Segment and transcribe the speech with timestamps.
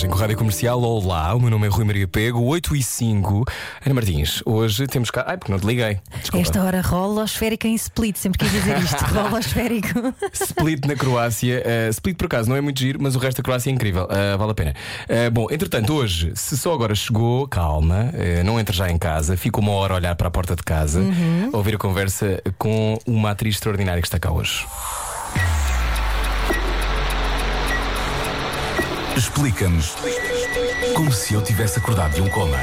[0.00, 0.80] Viagem com a Rádio Comercial.
[0.80, 3.44] Olá, o meu nome é Rui Maria Pego, 8 e 5.
[3.84, 5.24] Ana Martins, hoje temos cá.
[5.26, 5.98] Ai, porque não te liguei.
[6.20, 6.42] Desculpa.
[6.42, 9.04] Esta hora rola esférica em split, sempre quis dizer isto.
[9.12, 10.14] rola esférico.
[10.32, 11.62] Split na Croácia.
[11.66, 14.04] Uh, split por acaso não é muito giro, mas o resto da Croácia é incrível.
[14.04, 14.74] Uh, vale a pena.
[15.04, 18.10] Uh, bom, entretanto, hoje, se só agora chegou, calma,
[18.44, 21.02] não entre já em casa, fica uma hora a olhar para a porta de casa,
[21.52, 24.64] a ouvir a conversa com uma atriz extraordinária que está cá hoje.
[29.20, 29.96] Explica-nos
[30.94, 32.56] como se eu tivesse acordado de um coma.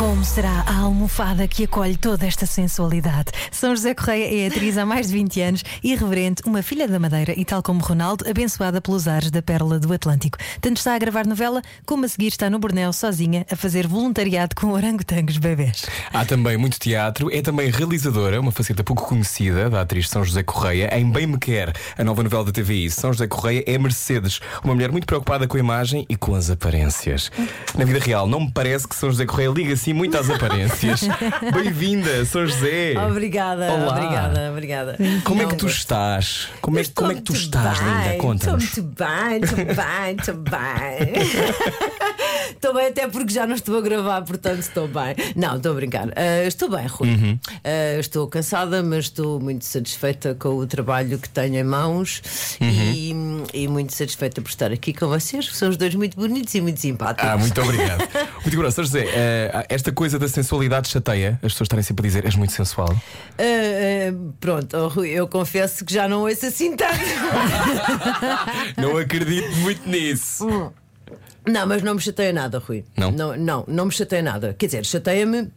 [0.00, 3.32] Como será a almofada que acolhe toda esta sensualidade?
[3.52, 7.34] São José Correia é atriz há mais de 20 anos, irreverente, uma filha da Madeira
[7.36, 10.38] e, tal como Ronaldo, abençoada pelos ares da Pérola do Atlântico.
[10.58, 14.56] Tanto está a gravar novela, como a seguir está no Borneo sozinha a fazer voluntariado
[14.56, 15.84] com orangotangos bebés.
[16.10, 20.42] Há também muito teatro, é também realizadora, uma faceta pouco conhecida da atriz São José
[20.42, 20.88] Correia.
[20.96, 24.74] Em Bem Me Quer, a nova novela da TVI, São José Correia é Mercedes, uma
[24.74, 27.30] mulher muito preocupada com a imagem e com as aparências.
[27.76, 31.02] Na vida real, não me parece que São José Correia liga assim muito às aparências.
[31.54, 32.94] Bem-vinda, São José.
[32.98, 33.88] Obrigada, Olá.
[33.92, 34.98] obrigada, obrigada.
[35.24, 36.48] Como é que tu estás?
[36.60, 38.00] Como é, como é que tu estás, linda?
[38.06, 38.76] Estou Conta-nos.
[38.76, 42.00] muito bem, estou bem, estou bem.
[42.50, 45.14] Estou bem, até porque já não estou a gravar, portanto estou bem.
[45.34, 46.08] Não, estou a brincar.
[46.14, 47.08] Ah, estou bem, Rui.
[47.08, 47.38] Uhum.
[47.64, 52.20] Ah, estou cansada, mas estou muito satisfeita com o trabalho que tenho em mãos
[52.60, 52.68] Uhum.
[53.54, 56.54] e, e muito satisfeita por estar aqui com vocês, que são os dois muito bonitos
[56.54, 57.30] e muito simpáticos.
[57.30, 58.06] Ah, muito obrigado.
[58.42, 58.72] Muito obrigado.
[58.72, 62.36] São José, eh, esta coisa da sensualidade chateia, as pessoas estarem sempre a dizer és
[62.36, 62.88] muito sensual.
[63.38, 66.90] Ah, ah, pronto, oh, Rui, eu confesso que já não ouço assim tanto.
[68.76, 70.72] Não acredito muito nisso.
[71.46, 72.84] Não, mas não me chateia nada, Rui.
[72.96, 73.10] Não?
[73.10, 74.54] Não, não, não me chateia nada.
[74.58, 75.50] Quer dizer, chateia-me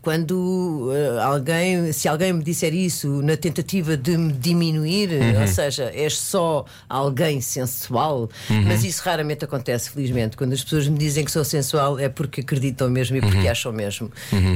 [0.00, 5.40] quando eh, alguém, se alguém me disser isso na tentativa de me diminuir, Uhum.
[5.42, 8.62] ou seja, és só alguém sensual, Uhum.
[8.66, 10.36] mas isso raramente acontece, felizmente.
[10.36, 13.50] Quando as pessoas me dizem que sou sensual é porque acreditam mesmo e porque Uhum.
[13.50, 14.10] acham mesmo.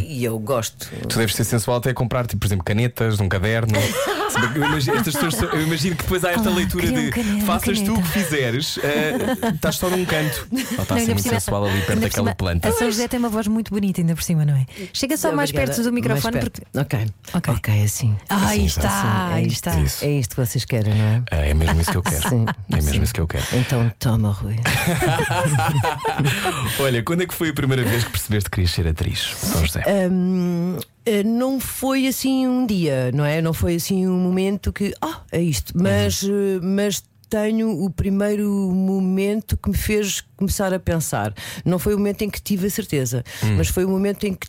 [0.07, 0.89] E eu gosto.
[1.09, 3.75] Tu deves ser sensual até comprar, tipo, por exemplo, canetas, um caderno.
[4.55, 7.35] Eu imagino, estas pessoas eu imagino que depois há esta Olá, leitura um de caderno,
[7.39, 8.09] uma faças tu o que caneta.
[8.21, 9.17] fizeres, eh,
[9.55, 10.47] estás só num canto.
[10.53, 12.69] Ou está a Não, ser muito sensual ali perto daquela cima, planta.
[12.69, 14.67] A São José tem uma voz muito bonita, ainda por cima, não é?
[14.93, 15.73] Chega só mais Obrigada.
[15.75, 16.63] perto do microfone Mais porque.
[16.73, 16.95] perto.
[16.95, 17.07] Ok.
[17.35, 17.55] Ok.
[17.55, 18.17] Ok, assim.
[18.29, 19.71] Ah, aí Assim, está, Assim, aí é está.
[19.81, 19.87] isto.
[19.87, 20.05] Isso.
[20.05, 21.23] É isto que vocês querem, não é?
[21.51, 22.29] É mesmo isso que eu quero.
[22.29, 23.03] Sim, É mesmo sim.
[23.03, 23.45] isso que eu quero.
[23.53, 24.57] Então toma, Rui.
[26.81, 29.65] Olha, quando é que foi a primeira vez que percebeste que querias ser atriz, São
[29.65, 29.83] José?
[30.11, 33.41] Hum, eh, não foi assim um dia, não é?
[33.41, 35.73] Não foi assim um momento que, ah, é isto.
[35.77, 41.35] Mas, eh, mas tenho o primeiro momento que me fez começar a pensar.
[41.65, 43.25] Não foi o momento em que tive a certeza,
[43.57, 44.47] mas foi o momento em que,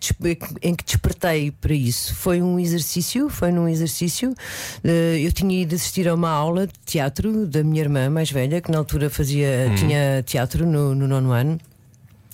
[0.62, 2.14] em que despertei para isso.
[2.16, 4.34] Foi um exercício, foi num exercício.
[4.84, 8.62] eh, eu tinha ido assistir a uma aula de teatro da minha irmã mais velha,
[8.62, 11.58] que na altura fazia, tinha teatro no, no nono ano.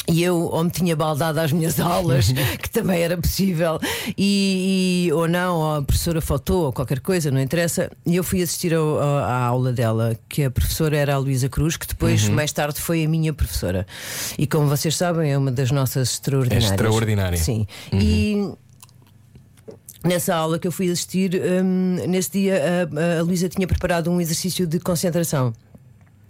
[0.05, 3.79] E eu ou me tinha baldado às minhas aulas, que também era possível,
[4.17, 7.89] e, e- ou não, ou a professora faltou, ou qualquer coisa, não interessa.
[8.05, 11.47] E eu fui assistir ao- ao- à aula dela, que a professora era a Luísa
[11.47, 13.87] Cruz, que depois, mais tarde, foi a minha professora.
[14.37, 16.69] E como vocês sabem, é uma das nossas extraordinárias.
[16.71, 17.37] É extraordinária.
[17.37, 17.65] Sim.
[17.93, 18.51] E.
[20.03, 21.31] Nessa aula que eu fui assistir,
[21.63, 25.53] hum, nesse dia a, a Luísa tinha preparado um exercício de concentração.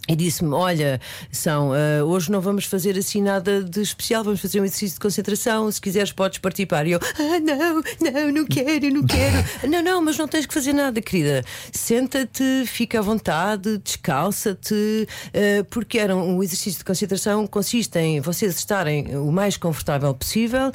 [0.08, 1.00] E disse-me: Olha,
[1.32, 5.00] são, ah, hoje não vamos fazer assim nada de especial, vamos fazer um exercício de
[5.00, 5.70] concentração.
[5.70, 6.86] Se quiseres, podes participar.
[6.86, 9.44] E eu: Ah, não, não, não quero, não quero.
[9.68, 11.44] não, não, mas não tens que fazer nada, querida.
[11.72, 18.56] Senta-te, fica à vontade, descalça-te, ah, porque era um exercício de concentração consiste em vocês
[18.56, 20.72] estarem o mais confortável possível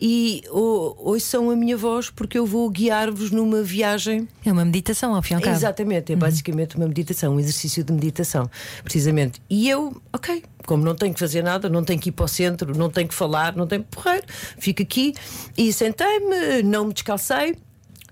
[0.00, 4.26] e ou, ouçam a minha voz, porque eu vou guiar-vos numa viagem.
[4.44, 5.56] É uma meditação, ao fim e ao cabo.
[5.56, 8.50] Exatamente, é basicamente uma meditação, um exercício de meditação,
[8.82, 9.40] precisamente.
[9.50, 12.28] E eu, ok, como não tenho que fazer nada, não tenho que ir para o
[12.28, 14.26] centro, não tenho que falar, não tenho porreiro,
[14.58, 15.14] fico aqui
[15.56, 17.56] e sentei-me, não me descalcei.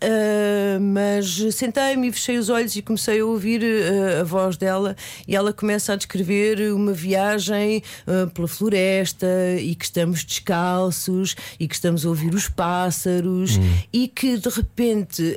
[0.01, 4.97] Ah, mas sentei-me e fechei os olhos e comecei a ouvir ah, a voz dela
[5.27, 9.27] e ela começa a descrever uma viagem ah, pela floresta
[9.61, 13.59] e que estamos descalços e que estamos a ouvir os pássaros
[13.93, 15.37] e que de repente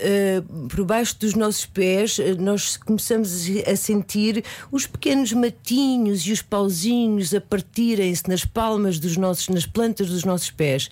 [0.69, 7.34] por baixo dos nossos pés nós começamos a sentir os pequenos matinhos e os pauzinhos
[7.34, 10.90] a partirem-se nas palmas dos nossos, nas plantas dos nossos pés.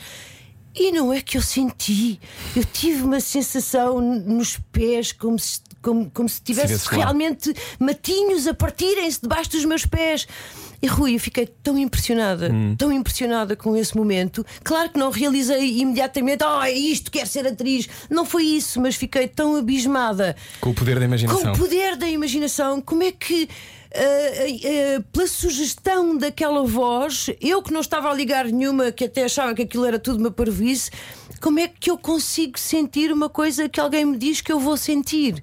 [0.76, 2.20] E não é que eu senti,
[2.56, 7.04] eu tive uma sensação nos pés como se, como, como se tivesse lá.
[7.04, 10.28] realmente matinhos a partirem-se debaixo dos meus pés.
[10.82, 12.74] E Rui, eu fiquei tão impressionada, Hum.
[12.78, 14.46] tão impressionada com esse momento.
[14.64, 17.90] Claro que não realizei imediatamente, oh, é isto, quero ser atriz.
[18.10, 21.52] Não foi isso, mas fiquei tão abismada Com o poder da com imaginação.
[21.54, 23.50] o poder da imaginação, como é que.
[23.94, 29.24] Ah, ah, pela sugestão daquela voz, eu que não estava a ligar nenhuma, que até
[29.24, 30.92] achava que aquilo era tudo uma parvoíce,
[31.42, 34.78] como é que eu consigo sentir uma coisa que alguém me diz que eu vou
[34.78, 35.42] sentir?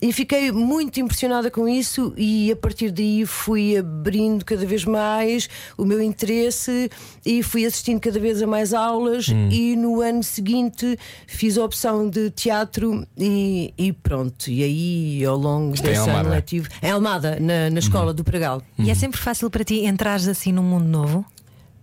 [0.00, 5.48] E fiquei muito impressionada com isso, e a partir daí fui abrindo cada vez mais
[5.76, 6.88] o meu interesse
[7.26, 9.26] e fui assistindo cada vez a mais aulas.
[9.50, 10.96] E no ano seguinte
[11.26, 14.48] fiz a opção de teatro, e, e pronto.
[14.48, 16.28] E aí, ao longo Isto é desse ano Almada?
[16.30, 18.62] letivo, em Almada, na, na escola do Pregal.
[18.78, 21.24] E é sempre fácil para ti entrares assim num mundo novo?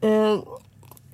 [0.01, 0.41] Ah,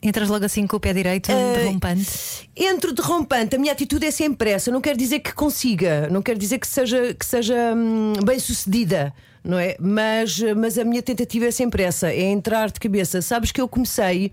[0.04, 2.50] Entras logo assim com o pé direito, Eh, derrompante.
[2.56, 4.72] Entro derrompante, a minha atitude é sempre essa.
[4.72, 9.14] Não quer dizer que consiga, não quer dizer que seja, que seja hum, bem sucedida,
[9.44, 9.76] não é?
[9.80, 13.22] Mas, mas a minha tentativa é sempre essa: é entrar de cabeça.
[13.22, 14.32] Sabes que eu comecei,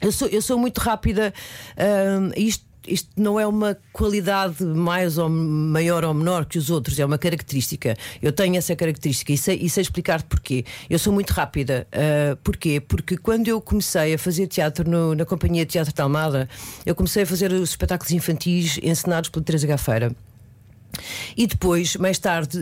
[0.00, 1.34] eu sou, eu sou muito rápida,
[1.76, 2.65] hum, isto.
[2.86, 7.18] Isto não é uma qualidade mais ou maior ou menor que os outros, é uma
[7.18, 7.96] característica.
[8.22, 10.64] Eu tenho essa característica e sei, e sei explicar-te porquê.
[10.88, 11.86] Eu sou muito rápida.
[11.92, 12.80] Ah, porquê?
[12.80, 16.48] Porque quando eu comecei a fazer teatro no- na Companhia de Teatro de Almada,
[16.84, 20.14] eu comecei a fazer os espetáculos infantis encenados pela Teresa Gafeira.
[21.36, 22.58] E depois, mais tarde,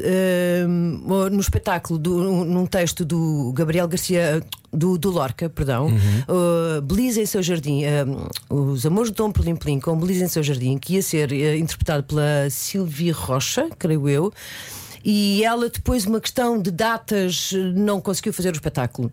[0.68, 4.42] hum, no espetáculo, do- num texto do Gabriel Garcia,
[4.72, 8.26] do, do Lorca, perdão, uh, Belisa em seu jardim, hum,
[8.72, 11.56] Os Amores de Dom Pelim Pelim com Belisa em seu jardim, que ia ser eh,
[11.56, 14.32] interpretado pela Silvia Rocha, creio eu,
[15.04, 19.12] e ela, depois, uma questão de datas, não conseguiu fazer o espetáculo.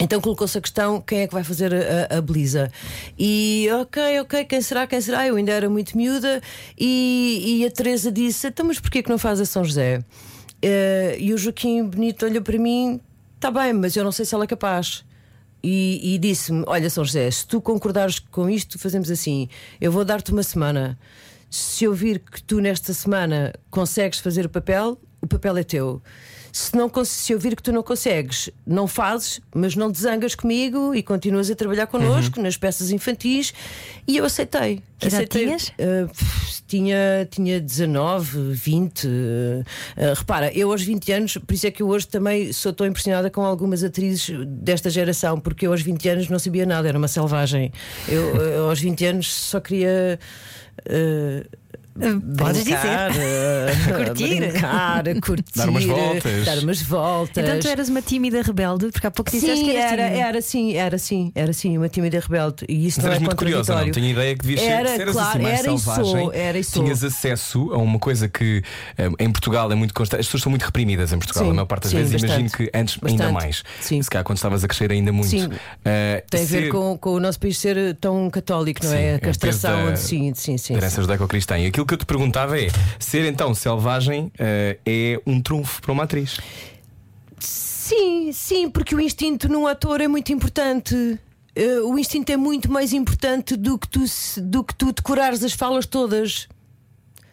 [0.00, 2.70] Então colocou-se a questão: quem é que vai fazer a, a Belisa?
[3.18, 4.86] E ok, ok, quem será?
[4.86, 5.26] Quem será?
[5.26, 6.40] Eu ainda era muito miúda
[6.78, 10.04] e, e a Teresa disse: então, mas porquê que não faz a São José?
[10.60, 13.00] Eh, e o Joaquim Bonito olhou para mim:
[13.36, 15.04] está bem, mas eu não sei se ela é capaz.
[15.62, 19.48] E, e disse-me: Olha, São José, se tu concordares com isto, fazemos assim:
[19.80, 20.98] eu vou dar-te uma semana.
[21.48, 26.00] Se eu vir que tu nesta semana consegues fazer o papel, o papel é teu.
[26.56, 30.34] Se, não, se eu vir que tu não consegues, não fazes, mas não te zangas
[30.34, 33.52] comigo e continuas a trabalhar connosco nas peças infantis.
[34.08, 34.82] E eu aceitei.
[34.98, 35.44] Que aceitei.
[35.44, 35.68] tinhas?
[35.68, 36.10] Uh,
[36.66, 39.06] tinha, tinha 19, 20.
[39.06, 39.10] uh,
[40.14, 43.28] repara, eu aos 20 anos, por isso é que eu hoje também sou tão impressionada
[43.28, 47.08] com algumas atrizes desta geração, porque eu aos 20 anos não sabia nada, era uma
[47.08, 47.70] selvagem.
[48.08, 50.18] Eu, uh, aos 20 anos só queria.
[50.88, 51.66] uh,
[52.38, 53.14] Podes brincar, uh,
[54.06, 54.36] Curtir.
[54.40, 56.44] brincar, curtir, Dar umas voltas.
[56.44, 57.44] dar umas voltas.
[57.44, 60.42] Então tu eras uma tímida rebelde, porque há pouco disseste Sim, que eras era, era
[60.42, 62.64] sim, era sim, era sim, uma tímida rebelde.
[62.68, 63.90] E isso Mas não eras é muito curiosa, não?
[63.90, 66.04] Tenho ideia que devias ser Era, se eras claro, assim mais era e selvagem.
[66.04, 66.82] sou, era e sou.
[66.84, 68.62] Tinhas acesso a uma coisa que
[68.98, 70.20] eh, em Portugal é muito constante.
[70.20, 72.12] As pessoas são muito reprimidas em Portugal, Sim, a maior parte das sim, vezes.
[72.12, 72.32] bastante.
[72.40, 73.32] Imagino que antes ainda Bastante.
[73.32, 73.62] mais.
[73.80, 74.02] Sim.
[74.02, 75.30] Se calhar quando estavas a crescer ainda muito.
[75.30, 75.48] Sim.
[75.84, 78.96] Eh, Tem a ver ser- com, com o nosso país ser tão católico, não Sim,
[78.96, 79.02] é?
[79.02, 80.74] é A peso castração, da- sim, sim, sim.
[80.74, 81.58] herança judaico-cristã.
[81.58, 82.68] E aquilo que eu te perguntava é:
[82.98, 86.38] ser então selvagem eh, é um trunfo para uma atriz?
[87.38, 91.18] Sim, sim, porque o instinto num ator é muito importante.
[91.54, 94.04] Eh, o instinto é muito mais importante do que tu,
[94.42, 96.48] do que tu decorares as falas todas.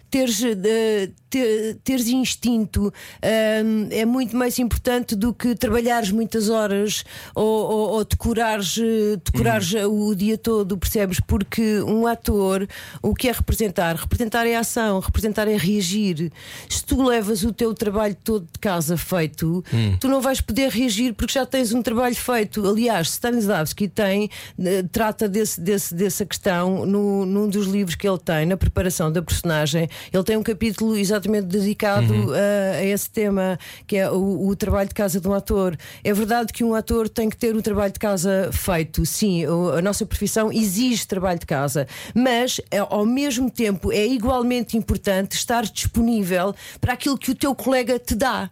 [0.09, 2.94] Teres, eh, te- teres instinto
[3.24, 7.03] ahm, é muito mais importante do que trabalhares muitas horas
[7.34, 11.19] ou, ou, ou decorares, eh, decorares o dia todo, percebes?
[11.19, 12.67] Porque um ator,
[13.01, 13.96] o que é representar?
[13.96, 16.31] Representar é ação, representar é reagir.
[16.69, 19.63] Se tu levas o teu trabalho todo de casa feito,
[20.00, 22.67] tu não vais poder reagir porque já tens um trabalho feito.
[22.67, 24.29] Aliás, Stanislavski tem,
[24.63, 29.12] eh, trata desse, desse, dessa questão no, num dos livros que ele tem, na preparação
[29.12, 29.89] da personagem.
[30.12, 34.89] Ele tem um capítulo exatamente dedicado a, a esse tema, que é o, o trabalho
[34.89, 35.77] de casa de um ator.
[36.03, 39.82] É verdade que um ator tem que ter o trabalho de casa feito, sim, a
[39.82, 45.63] nossa profissão exige trabalho de casa, mas é, ao mesmo tempo é igualmente importante estar
[45.63, 48.50] disponível para aquilo que o teu colega te dá.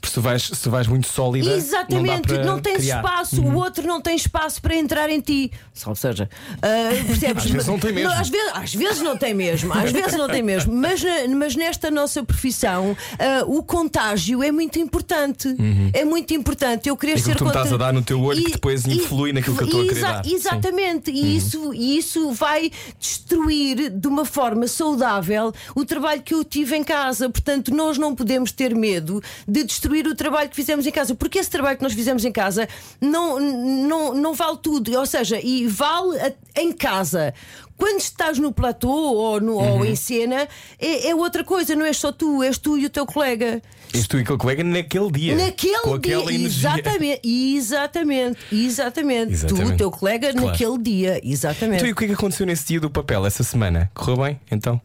[0.00, 1.54] Porque se vais, se vais muito sólida.
[1.54, 2.96] Exatamente, não, não, tens criar.
[2.96, 5.52] espaço, o outro não tem espaço para entrar em ti.
[5.86, 6.28] Ou seja,
[6.60, 7.44] ah, percebes?
[7.44, 8.12] Às vezes não tem mesmo.
[8.12, 10.72] às, vezes, às vezes não tem mesmo, às vezes não tem mesmo.
[10.72, 11.02] Mas,
[11.36, 15.54] mas nesta nossa profissão, ah, o contágio é muito importante.
[15.92, 16.88] É muito importante.
[16.88, 17.18] Eu Uhum.
[17.18, 19.56] Aquilo ser que tu me estás a dar no teu olho que depois influi naquilo
[19.56, 20.24] que eu estou a querer dar.
[20.24, 20.30] Sim.
[20.30, 20.36] Uhum.
[20.36, 26.44] Exatamente, e isso, e isso vai destruir de uma forma saudável o trabalho que eu
[26.44, 27.28] tive em casa.
[27.28, 31.38] Portanto, nós não podemos ter medo de destruir o trabalho que fizemos em casa, porque
[31.38, 32.68] esse trabalho que nós fizemos em casa
[33.00, 37.32] não, não, não vale tudo, ou seja, e vale a- em casa.
[37.76, 39.78] Quando estás no platô ou, no, Uhum.
[39.78, 40.46] ou em cena,
[40.78, 43.60] é, é outra coisa, não és só tu, és tu e o teu colega.
[43.92, 45.34] És tu e aquele colega naquele dia.
[45.36, 49.28] Naquele dia, exatamente, exatamente, exatamente.
[49.30, 49.72] Tu, Exatamente.
[49.72, 50.46] o teu colega, Claro.
[50.46, 51.76] naquele dia, exatamente.
[51.78, 53.90] Então, e o que é que aconteceu nesse dia do papel, essa semana?
[53.94, 54.40] Correu bem?
[54.50, 54.80] Então?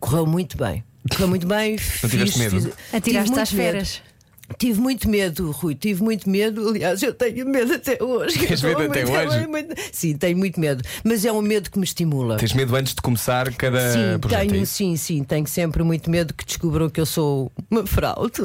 [0.00, 0.82] Correu muito bem.
[1.10, 1.76] Correu muito bem.
[2.02, 2.72] Não tiveste medo?
[2.92, 4.02] Atiraste tive às feras.
[4.58, 6.68] Tive muito medo, Rui, tive muito medo.
[6.68, 8.38] Aliás, eu tenho medo até hoje.
[8.38, 9.46] Tens medo até hoje?
[9.46, 10.84] muito- Sim, tenho muito medo.
[11.02, 12.36] Mas é um medo que me estimula.
[12.36, 14.42] Tens medo antes de começar cada Sim, projeto?
[14.42, 15.24] é tenho, sim, sim.
[15.24, 18.42] Tenho sempre muito medo que descubram que eu sou uma fraude.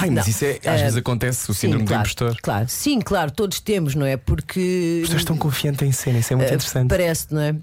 [0.00, 0.30] Ai, mas Não.
[0.30, 2.36] isso é, às Eh, vezes acontece, o Sim, síndrome do claro, impostor.
[2.40, 4.16] Claro, sim, claro, todos temos, não é?
[4.16, 4.98] Porque.
[5.02, 6.88] As pessoas estão confiantes em cena, isso é muito Eh, interessante.
[6.88, 7.56] Parece, não é?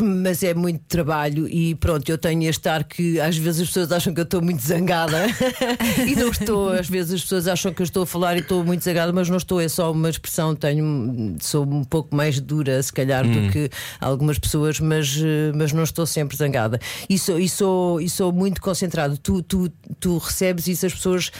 [0.00, 3.92] Mas é muito trabalho e pronto, eu tenho este ar que às vezes as pessoas
[3.92, 5.26] acham que eu estou muito zangada
[6.08, 6.70] e não estou.
[6.72, 9.28] Às vezes as pessoas acham que eu estou a falar e estou muito zangada, mas
[9.28, 10.54] não estou, é só uma expressão.
[10.56, 15.72] Tenho, sou um pouco mais dura, se calhar, do que algumas pessoas, mas, eh, mas
[15.72, 16.80] não estou sempre zangada.
[17.08, 19.18] E sou, e sou, e sou muito concentrado.
[19.18, 21.30] Tu, tu, tu recebes isso, as pessoas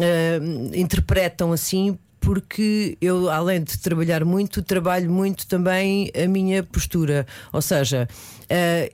[0.00, 0.40] eh,
[0.74, 7.26] interpretam assim porque eu, além de trabalhar muito, trabalho muito também a minha postura.
[7.52, 8.06] Ou seja,
[8.48, 8.92] eh,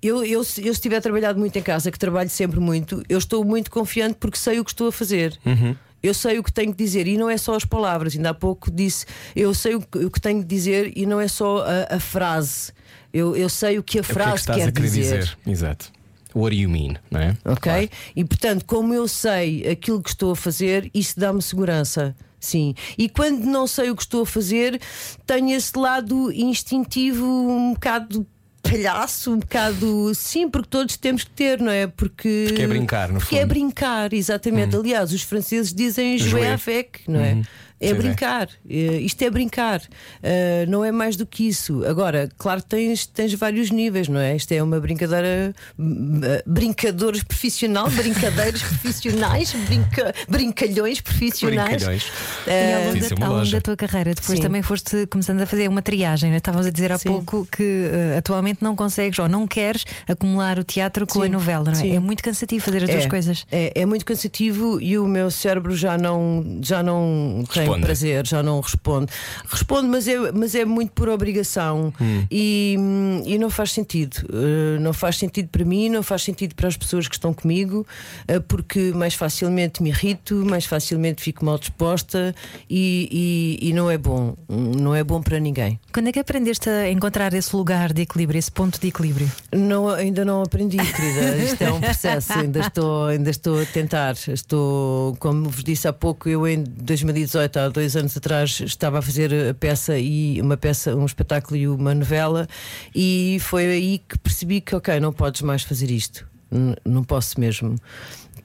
[0.00, 3.44] eu, eu, se eu estiver trabalhado muito em casa, que trabalho sempre muito, eu estou
[3.44, 5.36] muito confiante porque sei o que estou a fazer.
[6.00, 8.14] Eu sei o que tenho que dizer e não é só as palavras.
[8.14, 9.04] Ainda há pouco disse,
[9.34, 12.00] eu sei o que, o que tenho que dizer e não é só a, a
[12.00, 12.72] frase.
[13.12, 15.18] Eu, eu sei o que a É o que é frase que estás quer dizer.
[15.18, 15.38] dizer?
[15.44, 15.90] Exato.
[16.34, 17.36] What do you mean, não é?
[17.44, 17.60] Ok?
[17.60, 17.88] Claro.
[18.14, 22.14] E portanto, como eu sei aquilo que estou a fazer, isso dá-me segurança.
[22.40, 22.74] Sim.
[22.96, 24.80] E quando não sei o que estou a fazer,
[25.26, 28.26] tenho esse lado instintivo um bocado
[28.62, 30.14] palhaço, um bocado.
[30.14, 31.86] Sim, porque todos temos que ter, não é?
[31.86, 33.48] Porque, Porque é brincar, no Porque é fundo.
[33.48, 34.76] brincar, exatamente.
[34.76, 37.42] Aliás, os franceses dizem jouer avec, não é?
[37.80, 38.02] É Sim, sim.
[38.02, 39.80] brincar, Eh, isto é brincar,
[40.22, 41.84] Eh, não é mais do que isso.
[41.86, 44.34] Agora, claro que tens, tens vários níveis, não é?
[44.36, 51.68] Isto é uma brincadeira, eh, brincadores profissional, brincadeiros profissionais, brinca, brincalhões profissionais.
[51.84, 52.02] Brincalhões.
[52.46, 54.42] E Eh, ao longo, ser da, ao longo da tua carreira, depois Sim.
[54.42, 56.30] também foste começando a fazer uma triagem.
[56.30, 56.38] Né?
[56.38, 57.08] Estávamos a dizer há Sim.
[57.08, 61.64] pouco que eh, atualmente não consegues ou não queres acumular o teatro com a novela,
[61.66, 61.74] não é?
[61.76, 61.94] Sim.
[61.96, 63.46] É muito cansativo fazer as duas é, coisas.
[63.52, 67.86] É, é muito cansativo e o meu cérebro já não, já não tem Responde.
[67.86, 69.12] prazer, já não responde.
[69.48, 72.24] Responde, mas é, mas é muito por obrigação Hum.
[72.30, 72.76] e,
[73.26, 74.16] e não faz sentido.
[74.30, 77.86] Uh, não faz sentido para mim, não faz sentido para as pessoas que estão comigo,
[78.30, 82.34] uh, porque mais facilmente me irrito, mais facilmente fico mal disposta
[82.68, 84.34] e, e- e não é bom.
[84.48, 85.78] Não é bom para ninguém.
[85.92, 89.30] Quando é que aprendeste a encontrar esse lugar de equilíbrio, esse ponto de equilíbrio?
[89.52, 91.36] Não, ainda não aprendi, querida.
[91.36, 94.14] Isto é um processo, ainda estou, ainda estou a tentar.
[94.28, 99.02] Estou, como vos disse há pouco, eu em 2018, há dois anos atrás, estava a
[99.02, 102.46] fazer a peça e uma peça, um espetáculo e uma novela,
[102.94, 106.26] e foi aí que percebi que, ok, não podes mais fazer isto.
[106.50, 107.76] N- não posso mesmo.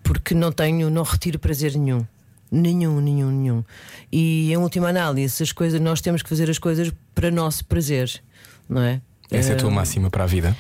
[0.04, 2.06] Porque não tenho, não retiro prazer nenhum.
[2.52, 3.64] Nenhum, nenhum, nenhum.
[4.12, 8.22] E em última análise, as coisas, nós temos que fazer as coisas para nosso prazer,
[8.70, 9.02] não é?
[9.32, 10.56] Essa é a tua Eh, máxima para a vida.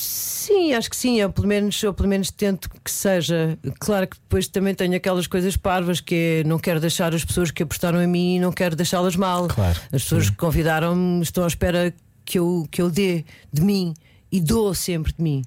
[0.00, 1.18] Sim, acho que sim.
[1.20, 3.58] Eu pelo menos, eu pelo menos tento que seja.
[3.80, 7.50] Claro que depois também tenho aquelas coisas parvas que é não quero deixar as pessoas
[7.50, 9.48] que apostaram em mim e não quero deixá-las mal.
[9.48, 11.92] Claro, As pessoas que convidaram-me estão à espera
[12.24, 13.92] que eu, que eu dê de mim
[14.30, 15.42] e dou sempre de mim.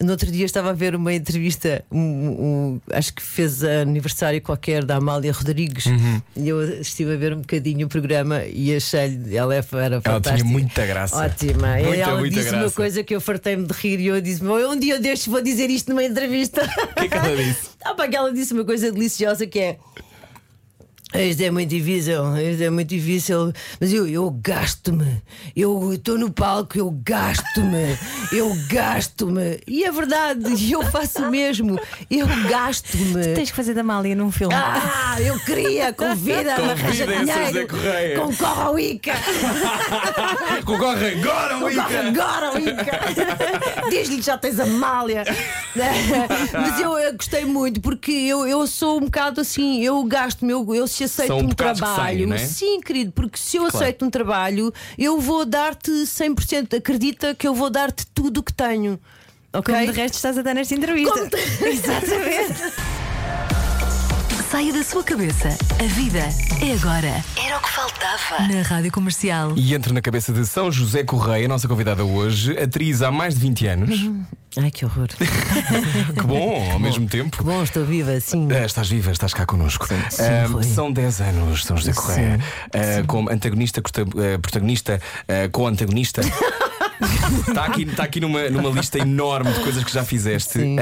[0.00, 4.84] No outro dia estava a ver uma entrevista, um- um- acho que fez aniversário qualquer
[4.84, 6.20] da Amália Rodrigues, Uhum.
[6.34, 10.00] e eu estive a ver um bocadinho o programa e achei-lhe, ela é- era Ela
[10.02, 10.36] fantástica.
[10.38, 11.16] tinha muita graça.
[11.16, 11.80] Ótima.
[11.80, 12.74] E Muita, ela muita disse uma graça.
[12.74, 15.90] coisa que eu fartei-me de rir e eu disse: um dia destes vou dizer isto
[15.90, 16.62] numa entrevista.
[16.64, 17.70] O que é que ela disse?
[17.84, 19.76] Ah, pá, que ela disse uma coisa deliciosa que é.
[21.14, 25.22] Isto é muito difícil, isto é muito difícil, mas eu, eu gasto-me.
[25.54, 27.98] Eu estou no palco, eu gasto-me,
[28.32, 29.60] eu gasto-me.
[29.66, 31.78] E é verdade, eu faço o mesmo,
[32.10, 33.34] eu gasto-me.
[33.34, 34.54] Tens que fazer da Mália num filme.
[34.54, 37.68] Ah, eu queria, convida, arranja dinheiro,
[38.18, 39.12] concorre ao ICA.
[40.64, 42.08] Concorre agora, Corre Wicca!
[42.08, 43.00] agora, Wicca!
[43.90, 45.24] Diz-lhe que já tens a malha.
[46.52, 50.74] Mas eu, eh, gostei muito porque eu, eu sou um bocado assim, eu gasto-me, eu,
[50.74, 51.96] eu se aceito São um trabalho.
[51.96, 52.38] saem, não é?
[52.38, 56.76] Sim, querido, porque se eu aceito um trabalho, eu vou dar-te 100%.
[56.78, 58.98] Acredita que eu vou dar-te tudo o que tenho.
[59.52, 59.74] Ok?
[59.74, 61.12] Como de resto estás a dar nesta entrevista.
[61.12, 61.26] Como
[61.68, 62.62] Exatamente.
[64.52, 65.48] saia da sua cabeça.
[65.80, 66.18] A vida
[66.60, 67.24] é agora.
[67.42, 68.46] Era o que faltava.
[68.46, 69.54] Na Rádio Comercial.
[69.56, 73.40] E entra na cabeça de São José Correia, nossa convidada hoje, atriz há mais de
[73.40, 74.10] 20 anos.
[74.62, 75.08] Ai, que horror.
[75.16, 77.38] que bom, ao mesmo tempo.
[77.38, 78.46] Que bom, estou viva, sim.
[78.52, 79.88] Ah, estás viva, estás cá connosco.
[79.88, 80.64] Sim, sim, Rui.
[80.64, 82.38] são 10 anos, São José Correia.
[82.74, 85.00] Ah, como antagonista, protagonista,
[85.50, 86.20] com antagonista.
[87.48, 90.60] Está aqui, está aqui numa, numa lista enorme de coisas que já fizeste.
[90.60, 90.76] Sim.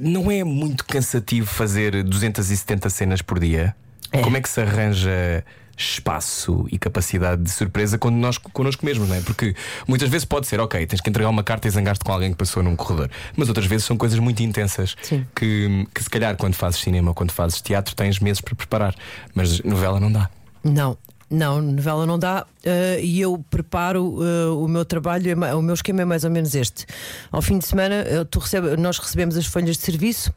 [0.00, 3.74] Não é muito cansativo fazer 270 cenas por dia?
[4.12, 4.20] É.
[4.20, 5.44] Como é que se arranja
[5.76, 9.20] espaço e capacidade de surpresa quando nós connosco mesmos, não é?
[9.22, 9.54] Porque
[9.88, 12.36] muitas vezes pode ser, ok, tens que entregar uma carta e zangaste com alguém que
[12.36, 13.10] passou num corredor.
[13.34, 15.26] Mas outras vezes são coisas muito intensas Sim.
[15.34, 18.94] que, que se calhar quando fazes cinema ou quando fazes teatro tens meses para preparar.
[19.34, 20.28] Mas novela não dá.
[20.62, 20.98] Não.
[21.30, 25.74] Não, novela não dá eh, e eu preparo eh, o meu trabalho, é o meu
[25.74, 26.84] esquema é mais ou menos este.
[27.30, 28.04] Ao fim de semana,
[28.40, 30.32] recebe- nós recebemos as folhas de serviço.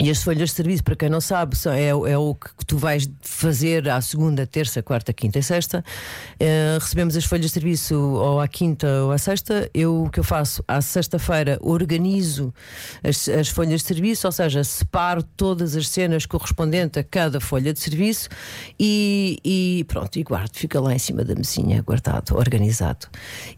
[0.00, 3.10] E as folhas de serviço, para quem não sabe, é, é o que tu vais
[3.20, 5.84] fazer à segunda, terça, quarta, quinta e sexta.
[6.38, 9.68] Eh, recebemos as folhas de serviço ou à quinta ou à sexta.
[9.74, 12.54] Eu o que eu faço à sexta-feira organizo
[13.02, 17.72] as, as folhas de serviço, ou seja, separo todas as cenas correspondentes a cada folha
[17.72, 18.28] de serviço
[18.78, 23.08] e, e pronto, e guardo, fica lá em cima da mesinha, guardado, organizado.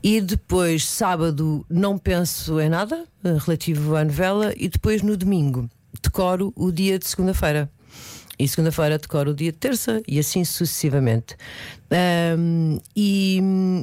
[0.02, 5.68] E depois, sábado, não penso em nada eh, relativo à novela, e depois no domingo
[6.10, 7.70] decoro o dia de segunda-feira.
[8.38, 11.36] E segunda-feira decoro o dia de terça e assim sucessivamente.
[11.90, 13.40] Ahm, e,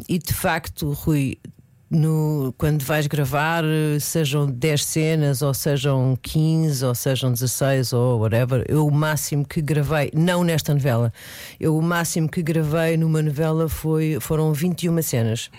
[0.10, 1.38] e de facto, Rui,
[1.90, 3.64] no, quando vais gravar,
[4.02, 9.62] sejam 10 cenas, ou sejam 15, ou sejam 16, ou whatever, eu o máximo que
[9.62, 11.14] gravei, não nesta novela,
[11.60, 15.50] eu o máximo que gravei numa novela foi, foram 21 cenas.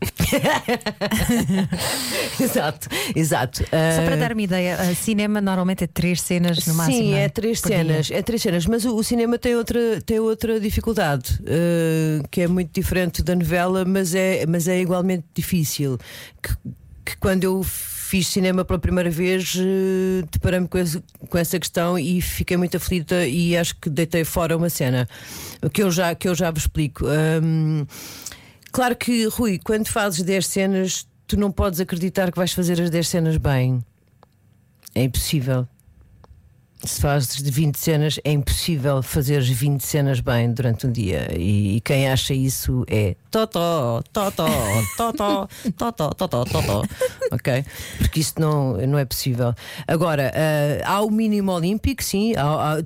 [2.40, 3.58] exato, exato.
[3.64, 6.98] Só Ah, para dar uma ideia, cinema normalmente é três cenas no máximo.
[6.98, 7.78] Sim, não é três Por dia.
[7.78, 12.42] cenas, é três cenas, mas o, o cinema tem outra, tem outra dificuldade, eh, que
[12.42, 15.98] é muito diferente da novela, mas é, mas é igualmente difícil.
[16.42, 16.54] Que,
[17.04, 21.98] que quando eu fiz cinema pela primeira vez, eh, deparei-me com, esse- com essa questão
[21.98, 25.08] e fiquei muito aflita e acho que deitei fora uma cena
[25.72, 27.04] que eu já, que eu já vos explico.
[28.74, 32.90] Claro que, Rui, quando fazes 10 cenas, tu não podes acreditar que vais fazer as
[32.90, 33.82] 10 cenas bem.
[34.94, 35.66] É impossível.
[36.84, 41.28] Se fazes de 20 cenas, é impossível fazer 20 cenas bem durante um dia.
[41.34, 44.46] E, e quem acha isso é totó, totó,
[44.94, 46.82] totó, totó, totó, totó.
[47.32, 47.64] Ok?
[47.98, 49.54] Porque isso não, não é possível.
[49.88, 50.30] Agora,
[50.84, 52.34] ah, há o mínimo olímpico, sim.
[52.36, 52.84] há- há-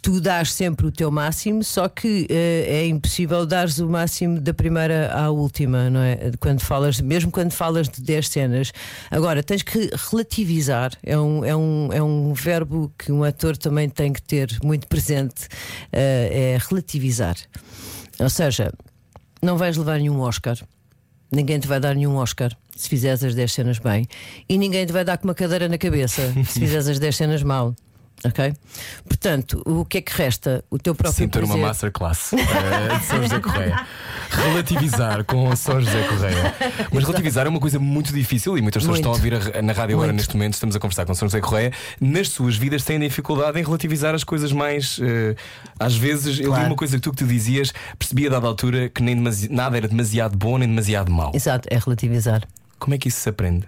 [0.00, 4.54] tu dás sempre o teu máximo, só que eh, é impossível dares o máximo da
[4.54, 6.30] primeira à última, não é?
[6.38, 8.72] Quando falas, mesmo quando falas de 10 cenas.
[9.10, 13.88] Agora, tens que relativizar, é um, é um, é um verbo que um ator também
[13.88, 15.48] tem que ter muito presente,
[15.92, 17.36] eh, é relativizar.
[18.20, 18.72] Ou seja,
[19.42, 20.56] não vais levar nenhum Oscar.
[21.32, 24.06] Ninguém te vai dar nenhum Oscar se fizeres as 10 cenas bem.
[24.48, 27.42] E ninguém te vai dar com uma cadeira na cabeça se fizeres as 10 cenas
[27.42, 27.74] mal.
[28.24, 28.54] Ok?
[29.04, 30.64] Portanto, o que é que resta?
[30.70, 33.84] O teu próprio Sinto ter uma masterclass eh, de São José Correia.
[34.30, 36.54] Relativizar com São José Correia.
[36.92, 39.16] Mas relativizar é uma coisa muito difícil e muitas pessoas Muito.
[39.16, 40.54] estão a ouvir a- na rádio agora neste momento.
[40.54, 41.72] Estamos a conversar com São José Correia.
[42.00, 44.98] Nas suas vidas têm dificuldade em relativizar as coisas mais.
[45.02, 45.34] eh,
[45.78, 46.66] às vezes, eu li Claro.
[46.68, 49.14] uma coisa que tu que tu dizias, percebi a dada altura que nem
[49.50, 51.32] nada era demasiado bom nem demasiado mau.
[51.34, 52.42] Exato, é relativizar.
[52.78, 53.64] Como é que isso se aprende?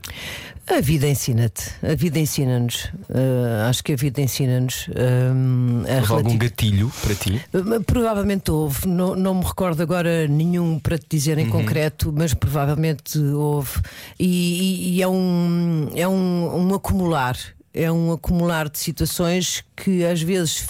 [0.66, 2.86] A vida ensina-te, a vida ensina-nos.
[3.10, 4.88] Uh, acho que a vida ensina-nos.
[4.88, 7.40] um, Houve algum gatilho para ti?
[7.52, 12.32] Uh, Provavelmente houve, não, não me recordo agora nenhum para te dizer em concreto, mas
[12.32, 13.78] provavelmente houve.
[14.18, 17.36] E, e- e é, um, é um, um acumular,
[17.74, 20.66] é um acumular de situações que às vezes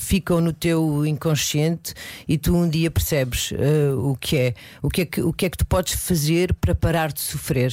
[0.00, 1.94] ficam no teu inconsciente
[2.26, 5.46] e tu um dia percebes uh, o que é, o que é que, o que
[5.46, 7.72] é que tu podes fazer para parar de sofrer.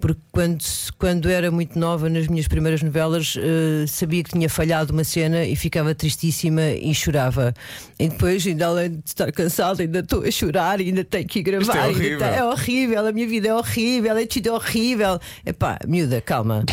[0.00, 0.58] Porque quando,
[0.98, 5.44] quando era muito nova, nas minhas primeiras novelas, eh, sabia que tinha falhado uma cena
[5.44, 7.52] e ficava tristíssima e chorava.
[7.98, 11.42] E depois, ainda além de estar cansada, ainda estou a chorar, ainda tenho que ir
[11.42, 11.62] gravar.
[11.64, 12.18] Isto é horrível.
[12.18, 15.18] tá- é horrível, a minha vida é horrível, é tudo horrível.
[15.44, 16.64] Epá, miúda, calma.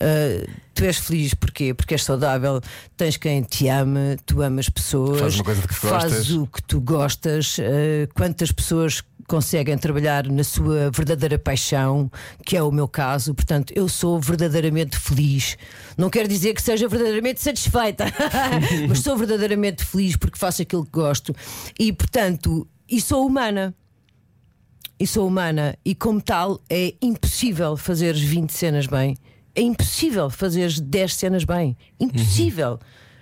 [0.00, 1.74] Uh, tu és feliz porquê?
[1.74, 2.60] Porque és saudável,
[2.96, 6.30] tens quem te ama, tu amas pessoas, Fazes uma coisa de que fazes gostas.
[6.30, 7.58] o que tu gostas.
[7.58, 7.62] uh,
[8.14, 12.10] quantas pessoas conseguem trabalhar na sua verdadeira paixão,
[12.44, 13.34] que é o meu caso.
[13.34, 15.56] Portanto, eu sou verdadeiramente feliz.
[15.96, 18.06] Não quer dizer que seja verdadeiramente satisfeita,
[18.88, 21.36] mas sou verdadeiramente feliz porque faço aquilo que gosto.
[21.78, 23.74] E, portanto, e sou humana.
[24.98, 29.16] E sou humana, e como tal, é impossível fazer 20 cenas bem.
[29.54, 31.76] é impossível fazer 10 cenas bem.
[32.00, 32.80] Impossível.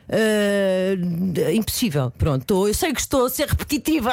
[0.09, 2.69] Uh, impossível, pronto.
[2.69, 4.13] Eu sei que estou a ser repetitiva,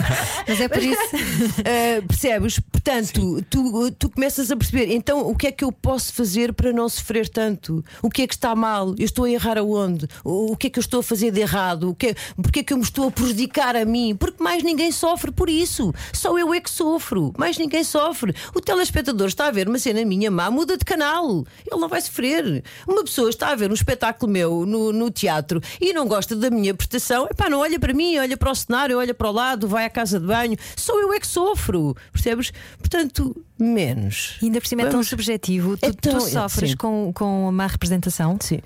[0.48, 1.02] mas é por isso.
[1.16, 2.58] Uh, percebes?
[2.60, 4.92] Portanto, tu, tu começas a perceber.
[4.94, 7.84] Então, o que é que eu posso fazer para não sofrer tanto?
[8.00, 8.94] O que é que está mal?
[8.98, 10.08] Eu estou a errar aonde?
[10.24, 11.90] O, o que é que eu estou a fazer de errado?
[11.90, 14.16] O que é, porque é que eu me estou a prejudicar a mim?
[14.16, 15.92] Porque mais ninguém sofre por isso.
[16.12, 17.32] Só eu é que sofro.
[17.36, 18.34] Mais ninguém sofre.
[18.54, 21.44] O telespectador está a ver uma cena minha má, muda de canal.
[21.70, 22.64] Ele não vai sofrer.
[22.88, 26.36] Uma pessoa está a ver um espetáculo meu no, no teatro teatro e não gosta
[26.36, 29.32] da minha prestação, epá, não olha para mim, olha para o cenário, olha para o
[29.32, 32.52] lado, vai à casa de banho, sou eu é que sofro, percebes?
[32.78, 34.36] Portanto, menos.
[34.42, 35.76] E ainda por cima é tão subjetivo.
[35.76, 38.36] Tu, tu sofres com, com a má representação?
[38.40, 38.60] Sim.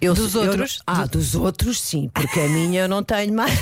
[0.00, 0.80] Eu, dos eu, outros?
[0.86, 3.52] ah, dos outros sim, porque a minha eu não tenho mais.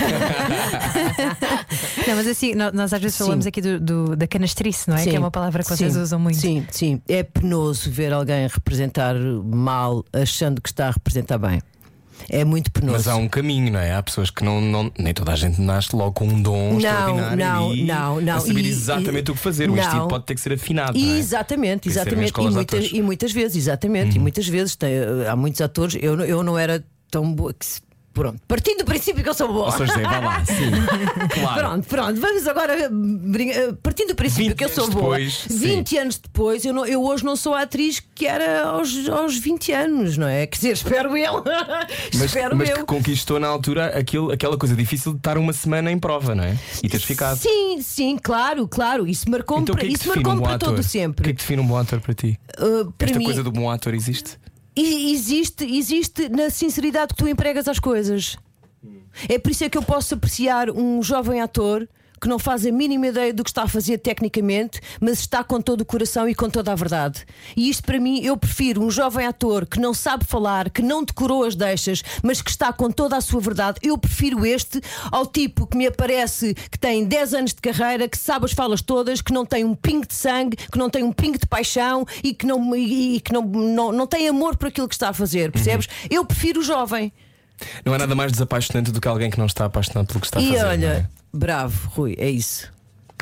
[2.07, 3.25] não, mas assim, nós às vezes sim.
[3.25, 5.01] falamos aqui do, do, da canastrice, não é?
[5.01, 5.11] Sim.
[5.11, 6.39] Que é uma palavra que vocês usam muito.
[6.39, 7.01] Sim, sim.
[7.09, 11.61] É penoso ver alguém representar mal achando que está a representar bem.
[12.29, 12.93] É muito penoso.
[12.93, 13.95] Mas há um caminho, não é?
[13.95, 14.61] Há pessoas que não.
[14.61, 17.37] não nem toda a gente nasce logo com um dom não, extraordinário.
[17.37, 18.37] Não, e não, não.
[18.37, 19.71] A saber e, exatamente e, o que fazer.
[19.71, 19.83] O não.
[19.83, 20.97] estilo pode ter que ser afinado.
[20.97, 21.01] É?
[21.01, 22.33] Exatamente, exatamente.
[22.39, 24.11] E muitas, e muitas vezes, exatamente.
[24.11, 24.17] Uhum.
[24.17, 24.91] E muitas vezes tem,
[25.29, 25.97] há muitos atores.
[26.01, 27.55] Eu, eu não era tão boa.
[28.19, 29.67] Pronto, partindo do princípio que eu sou boa.
[29.67, 30.71] Ou seja, vai lá, sim.
[31.31, 31.61] Claro.
[31.61, 32.75] Pronto, pronto, vamos agora.
[32.75, 35.19] Eh, partindo do princípio que eu sou boa.
[35.19, 35.99] Depois, 20 sim.
[35.99, 39.73] anos depois, eu, não, eu hoje não sou a atriz que era aos, aos 20
[39.73, 40.49] anos, não é?
[40.49, 41.45] Quer dizer, espero eu.
[42.13, 42.77] Mas, espero mas eu.
[42.79, 43.95] que conquistou na altura
[44.33, 46.59] aquela coisa difícil de estar uma semana em prova, não é?
[46.83, 47.39] E teres ficado.
[47.39, 49.07] Sim, sim, claro, claro.
[49.07, 51.23] Isso marcou-me então, para, que é isso marcou um para todo sempre.
[51.23, 52.39] O que é que define um bom ator para ti?
[52.59, 54.39] Uh, para Esta mim, coisa do bom ator existe?
[54.81, 58.37] Existe, existe na sinceridade que tu empregas às coisas.
[59.29, 61.89] É por isso é que eu posso apreciar um jovem ator
[62.21, 65.61] que não faz a mínima ideia do que está a fazer tecnicamente, mas está com
[65.61, 67.25] todo o coração e com toda a verdade.
[67.57, 71.05] E isto para mim, eu prefiro um jovem ator que não sabe falar, que não
[71.05, 73.79] decorou as deixas, mas que está com toda a sua verdade.
[73.83, 78.19] Eu prefiro este ao tipo que me aparece que tem 10 anos de carreira, que
[78.19, 81.13] sabe as falas todas, que não tem um pingo de sangue, que não tem um
[81.13, 84.89] pingo de paixão e que não, e que não, não, não tem amor por aquilo
[84.89, 85.87] que está a fazer, percebes?
[85.87, 86.09] Uhum.
[86.11, 87.13] Eu prefiro o jovem.
[87.85, 90.39] Não há nada mais desapaixonante do que alguém que não está apaixonado pelo que está
[90.39, 90.55] a fazer.
[90.55, 91.18] E olha, é?
[91.33, 92.73] Bravo, Rui, é isso.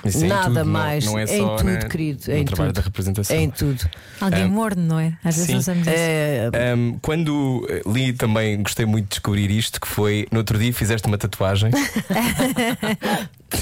[0.08, 1.04] Isso é Nada tudo, mais.
[1.04, 2.30] Não, não é, é só, em tudo, né, querido.
[2.30, 2.76] É em trabalho tudo.
[2.82, 3.36] da representação.
[3.36, 3.88] É em tudo.
[4.20, 5.16] Alguém Um, morno, não é?
[5.24, 5.56] Às vezes sim.
[5.56, 5.96] usamos isso.
[5.96, 10.72] É, Um, quando li também gostei muito de descobrir isto que foi no outro dia
[10.72, 11.70] fizeste uma tatuagem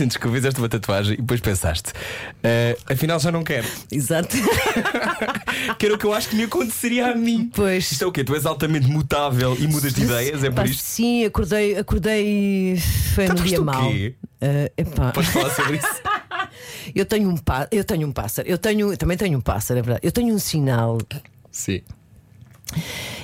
[0.06, 4.36] descobriste uma tatuagem e depois pensaste "Uh, afinal já não quero exato.
[5.78, 7.90] que era o que eu acho que me aconteceria a mim Pois.
[7.92, 8.24] isto é o quê?
[8.24, 12.76] Tu és altamente mutável e mudas de ideias é por isto Sim, acordei, acordei.
[13.14, 13.90] Foi um Tatuaste dia mau.
[13.90, 15.10] Uh, epá.
[15.12, 15.86] Podes falar sobre isso
[16.94, 18.48] Eu tenho um pá- eu tenho um pássaro.
[18.48, 20.06] Eu tenho, também tenho um pássaro, é verdade.
[20.06, 20.98] Eu tenho um sinal
[21.50, 21.82] sim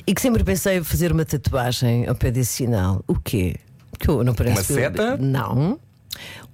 [0.07, 3.03] e que sempre pensei em fazer uma tatuagem ao pé desse sinal.
[3.07, 3.57] O quê?
[3.99, 5.17] Que eu não parece Uma que eu- seta?
[5.17, 5.79] Não.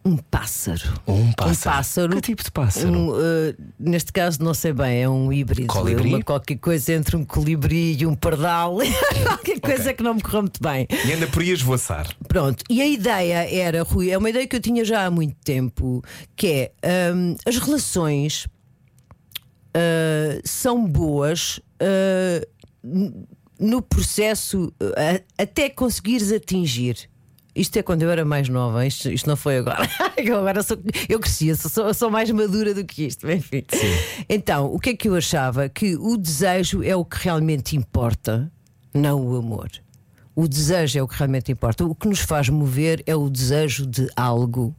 [0.05, 1.01] Um pássaro.
[1.07, 2.17] um pássaro Um pássaro.
[2.17, 2.89] que tipo de pássaro?
[2.89, 5.67] Um, uh, neste caso, não sei bem, é um híbrido.
[5.67, 6.09] Colibri?
[6.09, 8.79] Uma, qualquer coisa entre um colibri e um pardal.
[9.27, 10.87] qualquer coisa que não me correu muito bem.
[10.91, 14.47] e anda por aí a esvoaçar Pronto, e a ideia era, Rui, é uma ideia
[14.47, 16.03] que eu tinha já há muito tempo,
[16.37, 18.47] que é hum, as relações
[19.77, 22.47] uh, são boas uh,
[23.59, 27.09] no processo uh, até conseguires atingir.
[27.57, 29.89] Isto é quando eu era mais nova, isto, isto não foi agora.
[30.19, 30.77] eu agora sou,
[31.09, 33.65] eu cresci, eu sou, sou mais madura do que isto, enfim.
[34.29, 35.67] Então, o que é que eu achava?
[35.67, 38.53] Que o desejo é o que realmente importa,
[38.93, 39.71] não o amor.
[40.35, 41.83] O desejo é o que realmente importa.
[41.87, 44.77] O que nos faz mover é o desejo de algo.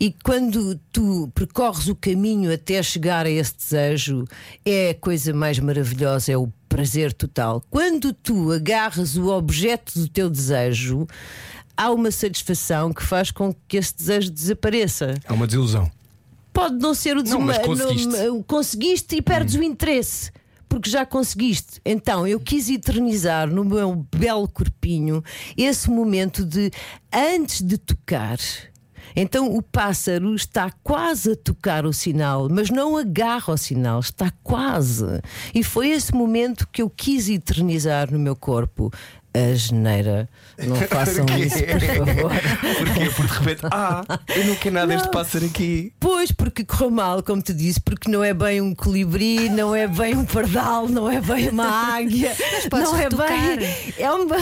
[0.00, 4.24] E quando tu percorres o caminho até chegar a esse desejo,
[4.64, 7.62] é a coisa mais maravilhosa, é o prazer total.
[7.70, 11.06] Quando tu agarras o objeto do teu desejo,
[11.78, 15.14] há uma satisfação que faz com que esse desejo desapareça.
[15.24, 15.90] é uma desilusão
[16.52, 18.06] Pode não ser o mas desma- conseguiste.
[18.08, 20.32] não- conseguiste e perdes o interesse.
[20.68, 21.80] Porque já conseguiste.
[21.84, 25.22] Então eu quis eternizar no meu belo corpinho
[25.56, 26.70] esse momento de
[27.12, 28.38] antes de tocar.
[29.16, 34.30] Então o pássaro está quase a tocar o sinal, mas não agarra o sinal, está
[34.42, 35.06] quase.
[35.54, 38.92] E foi esse momento que eu quis eternizar no meu corpo.
[39.32, 40.28] A geneira.
[40.66, 41.44] Não façam Porquê?
[41.44, 42.32] isso, por favor.
[42.78, 43.10] Porquê?
[43.14, 44.02] Porque de repente, ah,
[44.34, 45.92] eu não quero nada deste pássaro aqui.
[46.00, 49.86] Pois, porque correu mal, como te disse, porque não é bem um colibri, não é
[49.86, 52.34] bem um pardal, não é bem uma águia,
[52.70, 53.28] podes não é retocar.
[53.56, 53.94] bem.
[53.98, 54.36] É uma,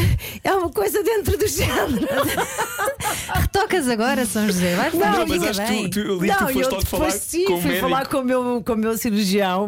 [0.44, 2.06] é uma coisa dentro do género.
[3.34, 4.74] Retocas agora, São José.
[4.74, 5.90] Vai Não, ficar mas acho bem.
[5.90, 8.24] tu, tu, ali tu não, foste eu depois falar sim, com fui falar com o
[8.24, 9.66] meu, com o meu cirurgião,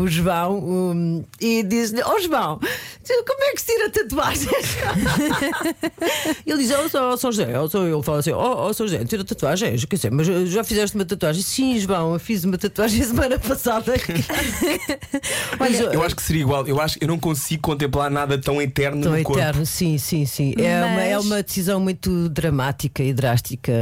[0.00, 2.58] o João, um, e disse-lhe: Ó João,
[3.26, 4.76] como é que se tira tatuagens?
[6.46, 9.24] ele diz: Ó oh, São José, São- ele fala assim: Ó oh, São José, tira
[9.24, 11.42] tatuagens, quer dizer, mas já fizeste uma tatuagem?
[11.42, 13.92] Sim, João, eu fiz uma tatuagem semana passada.
[15.58, 16.66] Mas, Eu acho que seria igual.
[16.66, 19.38] Eu acho eu não consigo contemplar nada tão eterno Tão no corpo.
[19.40, 20.54] eterno, sim, sim, sim.
[20.58, 23.72] É, Mas- uma, é uma decisão muito dramática e drástica.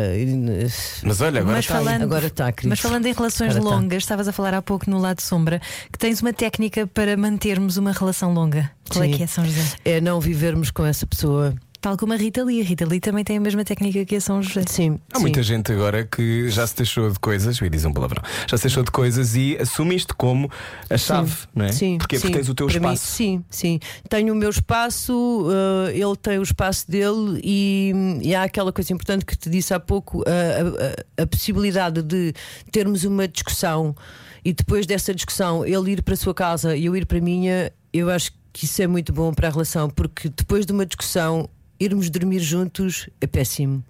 [1.05, 2.69] Mas olha, agora Mas está falando, Agora está, querido.
[2.71, 3.77] mas falando em relações Agora está.
[3.77, 5.61] longas, estavas a falar há pouco no lado sombra
[5.93, 8.71] que tens uma técnica para mantermos uma relação longa.
[8.88, 9.14] Qual é Sim.
[9.16, 9.62] que é, São José?
[9.85, 11.55] É não vivermos com essa pessoa.
[11.81, 12.61] Tal como a Rita Lee.
[12.61, 14.62] A Rita Lee também tem a mesma técnica que a São José.
[14.69, 14.99] Sim.
[15.12, 15.23] Há sim.
[15.23, 18.57] muita gente agora que já se deixou de coisas, eu ia dizer um palavrão, já
[18.59, 20.51] se deixou de coisas e assume isto como
[20.90, 21.73] a chave, não é?
[21.73, 22.16] Sim, Porquê?
[22.19, 22.23] sim.
[22.23, 23.12] Porque tens o teu Para mim, espaço.
[23.16, 23.81] sim, sim.
[24.11, 25.47] Tenho o meu espaço,
[25.88, 29.73] eh, ele tem o espaço dele e, e há aquela coisa importante que te disse
[29.73, 32.35] há pouco: a, a- a possibilidade de
[32.71, 33.97] termos uma discussão
[34.45, 37.21] e depois dessa discussão ele ir para a sua casa e eu ir para a
[37.23, 40.85] minha, eu acho que isso é muito bom para a relação, porque depois de uma
[40.85, 41.49] discussão,
[41.81, 43.83] irmos dormir juntos é péssimo.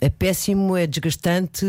[0.00, 1.66] É péssimo, é desgastante,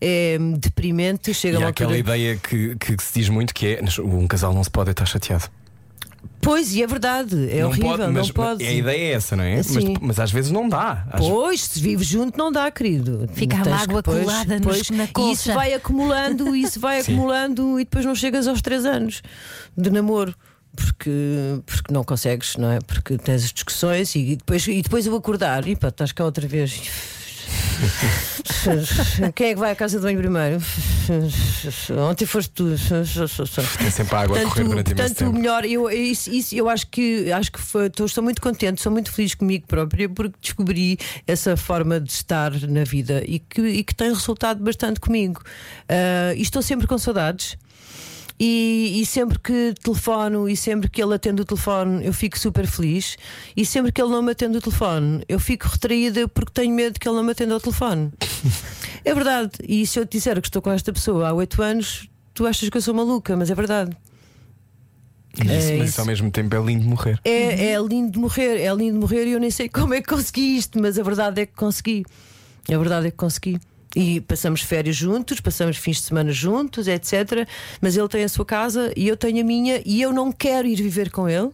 [0.00, 1.34] é deprimente.
[1.34, 4.54] Chega E há aquela altura- ideia que, que se diz muito que é um casal
[4.54, 5.46] não se pode estar chateado.
[6.40, 8.64] Pois, e é verdade, é não horrível, pode, mas, não pode.
[8.66, 9.56] A ideia é essa, não é?
[9.56, 9.94] Mas, Sim.
[10.00, 11.06] mas às vezes não dá.
[11.10, 13.28] Às- Pois, se vives junto não dá, querido.
[13.32, 15.32] Fica a mágoa que, pois, colada nos- pois, na E colcha.
[15.32, 19.22] isso vai acumulando, isso vai acumulando e depois não chegas aos três anos
[19.76, 20.34] de namoro.
[20.76, 21.10] Porque,
[21.64, 22.80] porque não consegues, não é?
[22.80, 26.46] Porque tens as discussões e depois, e depois eu acordar e pá, estás cá outra
[26.48, 26.80] vez.
[29.34, 30.58] Quem é que vai à casa de banho primeiro?
[32.10, 32.64] Ontem foste tu.
[33.78, 36.86] Tem sempre a água a correr durante portanto, o melhor, eu, isso, isso eu acho
[36.86, 40.98] que acho que foi, estou, estou muito contente, sou muito feliz comigo própria porque descobri
[41.26, 45.42] essa forma de estar na vida e que, e que tem resultado bastante comigo.
[45.88, 47.56] Ah, e estou sempre com saudades.
[48.38, 52.66] E, e sempre que telefono e sempre que ele atende o telefone, eu fico super
[52.66, 53.16] feliz.
[53.56, 56.98] E sempre que ele não me atende o telefone, eu fico retraída porque tenho medo
[56.98, 58.12] que ele não me atenda o telefone.
[59.04, 59.52] é verdade.
[59.66, 62.68] E se eu te disser que estou com esta pessoa há oito anos, tu achas
[62.68, 63.96] que eu sou maluca, mas é verdade.
[65.38, 65.84] Mas, É isso, mas isso.
[65.84, 67.20] isso ao mesmo tempo é lindo morrer.
[67.24, 70.00] É, é lindo de morrer, é lindo de morrer e eu nem sei como é
[70.00, 72.04] que consegui isto, mas a verdade é que consegui.
[72.68, 73.60] A verdade é que consegui.
[73.94, 77.46] E passamos férias juntos, passamos fins de semana juntos, etc.
[77.80, 80.66] Mas ele tem a sua casa e eu tenho a minha, e eu não quero
[80.66, 81.50] ir viver com ele,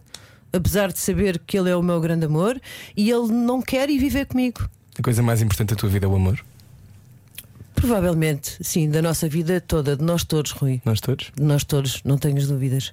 [0.52, 2.60] apesar de saber que ele é o meu grande amor,
[2.96, 4.68] e ele não quer ir viver comigo.
[4.98, 6.42] A coisa mais importante da tua vida é o amor.
[7.74, 10.82] Provavelmente, sim, da nossa vida toda, de nós todos, Rui.
[10.84, 11.32] Nós todos.
[11.34, 12.92] De nós todos, não tenhas dúvidas.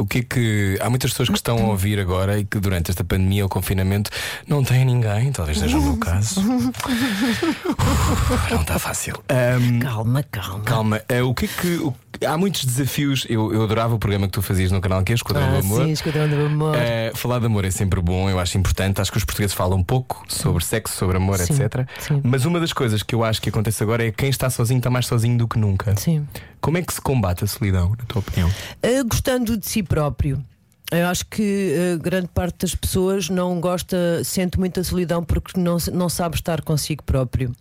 [0.00, 0.78] O que é que.
[0.80, 4.10] Há muitas pessoas que estão a ouvir agora e que durante esta pandemia ou confinamento
[4.48, 6.40] não têm ninguém, talvez seja o meu caso.
[6.40, 9.14] Uf, não está fácil.
[9.28, 10.64] Ahm, Calma, calma.
[10.64, 11.66] calma, eh, o que é que.
[11.76, 11.94] o-
[12.26, 13.26] há muitos desafios.
[13.28, 15.58] Eu, eu adorava o programa que tu fazias no canal que é Esquadrão Ah, do
[15.58, 15.84] Amor.
[15.84, 16.74] sim, Esquadrão do Amor.
[16.76, 19.00] Eh, falar de amor é sempre bom, eu acho importante.
[19.00, 21.86] Acho que os portugueses falam pouco sobre sexo, sobre amor, Sim, etc.
[21.98, 22.20] sim.
[22.24, 24.90] Mas uma das coisas que eu acho que acontece agora é quem está sozinho está
[24.90, 25.96] mais sozinho do que nunca.
[25.96, 26.26] Sim.
[26.60, 28.48] Como é que se combate a solidão, na tua opinião?
[28.48, 30.44] Uh, gostando de si próprio.
[30.92, 35.76] Eu acho que uh, grande parte das pessoas não gosta, sente muita solidão porque não,
[35.92, 37.52] não sabe estar consigo próprio.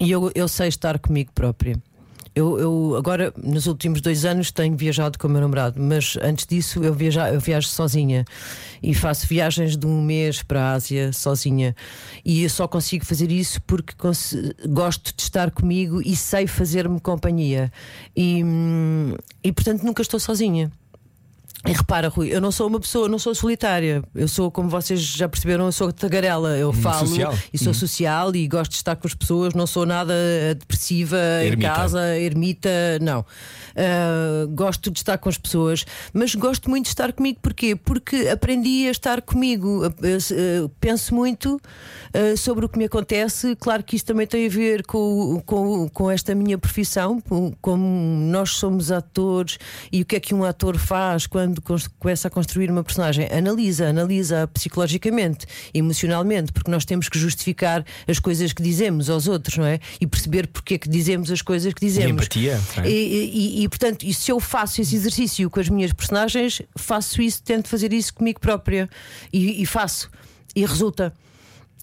[0.00, 1.80] E eu, eu sei estar comigo própria.
[2.36, 6.46] Eu, eu agora, nos últimos dois anos, tenho viajado com o meu namorado, mas antes
[6.46, 8.26] disso eu, viaja, eu viajo sozinha
[8.82, 11.74] e faço viagens de um mês para a Ásia sozinha.
[12.22, 13.94] E eu só consigo fazer isso porque
[14.68, 17.72] gosto de estar comigo e sei fazer-me companhia.
[18.14, 20.70] E, hum, e portanto nunca estou sozinha.
[21.66, 24.02] E repara, Rui, eu não sou uma pessoa, não sou solitária.
[24.14, 26.56] Eu sou, como vocês já perceberam, eu sou tagarela.
[26.56, 27.34] Eu falo social.
[27.52, 29.54] e sou social e gosto de estar com as pessoas.
[29.54, 31.70] Não sou nada eh, depressiva Ermita.
[31.70, 32.68] em casa, ermita,
[33.00, 33.24] não.
[33.74, 37.38] Ah, gosto de estar com as pessoas, mas gosto muito de estar comigo.
[37.42, 37.76] Porquê?
[37.76, 39.84] Porque aprendi a estar comigo.
[39.84, 41.60] Ah, ah, penso muito
[42.38, 43.54] sobre o que me acontece.
[43.56, 47.84] Claro que isso também tem a ver com, com, com esta minha profissão, com- como
[48.30, 49.58] nós somos atores
[49.92, 53.26] e o que é que um ator faz quando quando começa a construir uma personagem,
[53.32, 59.56] analisa, analisa psicologicamente, emocionalmente, porque nós temos que justificar as coisas que dizemos aos outros,
[59.58, 59.78] não é?
[60.00, 62.10] E perceber porque é que dizemos as coisas que dizemos.
[62.10, 62.88] empatia, não é?
[62.90, 67.20] E, e- e, portanto, e se eu faço esse exercício com as minhas personagens, faço
[67.22, 68.88] isso, tento fazer isso comigo própria
[69.32, 70.10] e, e faço,
[70.54, 71.12] e resulta.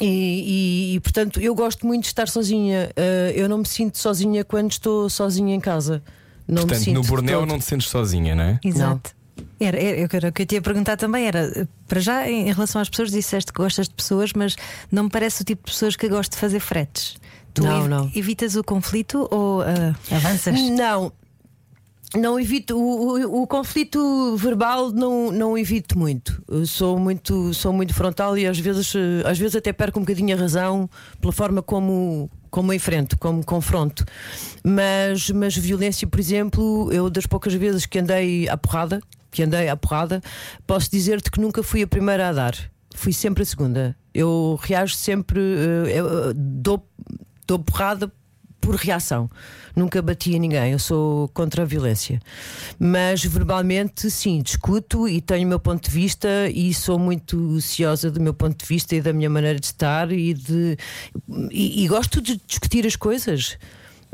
[0.01, 2.89] E, e- e, portanto, eu gosto muito de estar sozinha.
[2.97, 6.03] Uh, eu não me sinto sozinha quando estou sozinha em casa.
[6.47, 7.47] Não me Portanto, sinto no Borneo todo.
[7.47, 8.59] não te sentes sozinha, não é?
[8.65, 9.12] Exato.
[9.60, 12.89] Era, era, o que eu te ia perguntar também era, para já, em relação às
[12.89, 14.56] pessoas, disseste que gostas de pessoas, mas
[14.91, 17.15] não me parece o tipo de pessoas que gosta de fazer fretes.
[17.54, 18.12] Tu Não, ev- não.
[18.15, 20.60] evitas o conflito ou ah, avanças?
[20.72, 21.12] Não.
[22.15, 26.43] Não evito o, o, o conflito verbal não, não evito muito.
[26.48, 30.04] Eu sou muito sou muito frontal e às vezes eh, às vezes até perco um
[30.04, 30.88] bocadinho a razão
[31.19, 34.06] pela forma como como enfrento, como confronto.
[34.63, 39.02] Mas mas violência, por exemplo, eu das poucas vezes que andei à porrada,
[39.34, 40.22] que andei à porrada,
[40.65, 42.56] posso dizer-te que nunca fui a primeira a dar.
[42.96, 43.98] Fui sempre a segunda.
[44.13, 46.88] Eu reajo sempre, eh, eu, eh, dou,
[47.48, 48.12] dou porrada
[48.62, 49.30] por reação.
[49.76, 52.22] Nunca bati a ninguém, eu sou contra a violência.
[52.80, 58.12] Mas verbalmente, sim, discuto e tenho o meu ponto de vista e sou muito ciosa
[58.12, 60.78] do meu ponto de vista e da minha maneira de estar e de.
[61.52, 63.58] E, e gosto de discutir as coisas.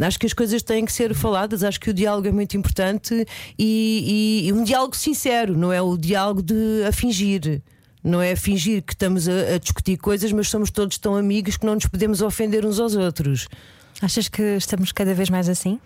[0.02, 3.26] Acho que as coisas têm que ser faladas, acho que o diálogo é muito importante
[3.58, 7.62] e, e- e um diálogo sincero, não é o diálogo de a fingir.
[8.02, 11.66] Não é fingir que estamos a, a discutir coisas, mas somos todos tão amigos que
[11.66, 13.50] não nos podemos ofender uns aos outros.
[14.02, 15.78] Achas que estamos cada vez mais assim?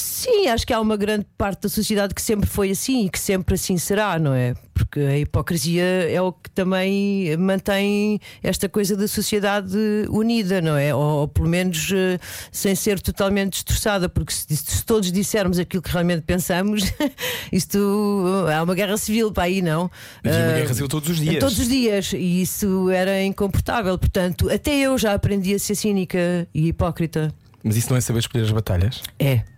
[0.00, 3.18] Sim, acho que há uma grande parte da sociedade que sempre foi assim e que
[3.18, 4.54] sempre assim será, não é?
[4.74, 9.74] Porque a hipocrisia é o que também mantém esta coisa da sociedade
[10.10, 10.94] unida, não é?
[10.94, 12.18] Ou, ou pelo menos eh,
[12.52, 16.82] sem ser totalmente destroçada, porque se, se todos dissermos aquilo que realmente pensamos,
[17.50, 19.90] isto há uma guerra civil para aí, não?
[20.22, 21.38] Mas uma guerra civil todos os dias.
[21.38, 23.96] Todos os dias, e isso era incomportável.
[23.96, 27.32] Portanto, até eu já aprendi a ser cínica e hipócrita.
[27.64, 29.02] Mas isso não é saber escolher as batalhas?
[29.18, 29.55] É.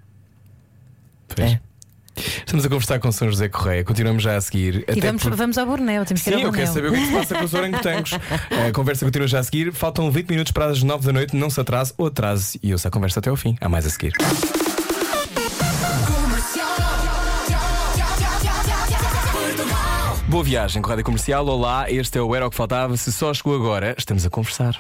[1.35, 1.53] Pois.
[1.53, 1.61] É.
[2.17, 4.85] Estamos a conversar com São José Correia, continuamos já a seguir.
[4.88, 6.75] E até vamos, porque- vamos ao Borneo, temos que ir Sim, ao eu quero Borneo.
[6.75, 8.11] saber o que é que se passa com os orangotangos.
[8.69, 9.73] A conversa continua já a seguir.
[9.73, 11.37] Faltam 20 minutos para as 9 da noite.
[11.37, 12.59] Não se atrase ou atrase.
[12.61, 13.57] E eu a conversa até ao fim.
[13.61, 14.14] Há mais a seguir.
[20.29, 21.47] Boa viagem com a Rádio Comercial.
[21.47, 22.97] Olá, este é o Era o que Faltava.
[22.97, 24.77] Se só chegou agora, estamos a conversar.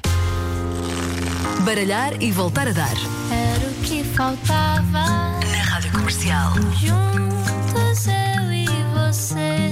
[1.64, 2.94] Baralhar e voltar a dar.
[3.30, 5.37] Era o que faltava.
[6.08, 6.54] Comercial.
[6.80, 9.68] Juntos eu e você.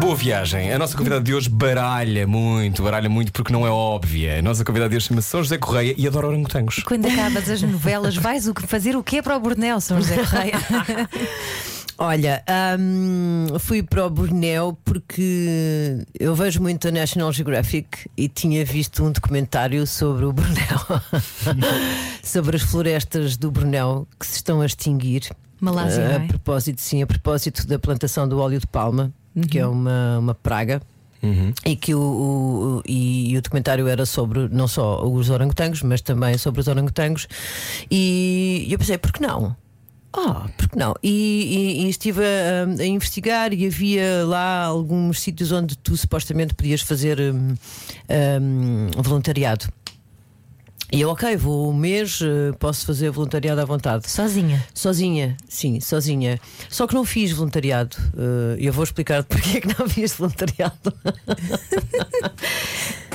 [0.00, 0.72] Boa viagem.
[0.72, 4.38] A nossa convidada de hoje baralha muito, baralha muito porque não é óbvia.
[4.38, 6.76] A nossa convidada de hoje chama-se São José Correia e adora orangotangos.
[6.82, 10.16] Quando acabas as novelas, vais o que- fazer o quê para o Borneo, São José
[10.16, 10.54] Correia?
[11.98, 12.42] Olha,
[12.80, 19.04] hum, fui para o Borneo porque eu vejo muito a National Geographic e tinha visto
[19.04, 21.02] um documentário sobre o Borneo,
[22.24, 25.28] sobre as florestas do Borneo que se estão a extinguir.
[25.60, 26.26] Malásia, a é?
[26.26, 29.12] propósito, sim, a propósito da plantação do óleo de palma,
[29.50, 30.80] que é uma, uma praga.
[31.64, 36.00] E que o, o- e, e o documentário era sobre não só os orangotangos, mas
[36.00, 37.26] também sobre os orangotangos.
[37.90, 39.56] E eu pensei, por que não?
[40.12, 40.94] Ah, por que não?
[41.02, 46.54] E, e- e estive a, a investigar e havia lá alguns sítios onde tu supostamente
[46.54, 47.54] podias fazer hum,
[48.40, 49.66] hum, voluntariado.
[50.92, 54.08] E eu, ok, vou um mês, eh, posso fazer voluntariado à vontade.
[54.08, 54.64] Sozinha.
[54.72, 56.38] Sozinha, sim, sozinha.
[56.70, 57.96] Só que não fiz voluntariado.
[58.16, 60.92] Eh, E eu vou explicar porque é que não fiz voluntariado.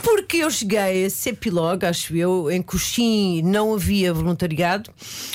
[0.04, 4.90] Porque eu cheguei a Sepilog, acho eu, em Coxim não havia voluntariado,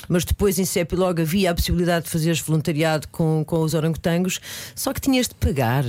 [0.09, 4.41] mas depois em Sepilog havia a possibilidade de fazeres voluntariado com, com os orangotangos,
[4.75, 5.85] só que tinhas de pagar.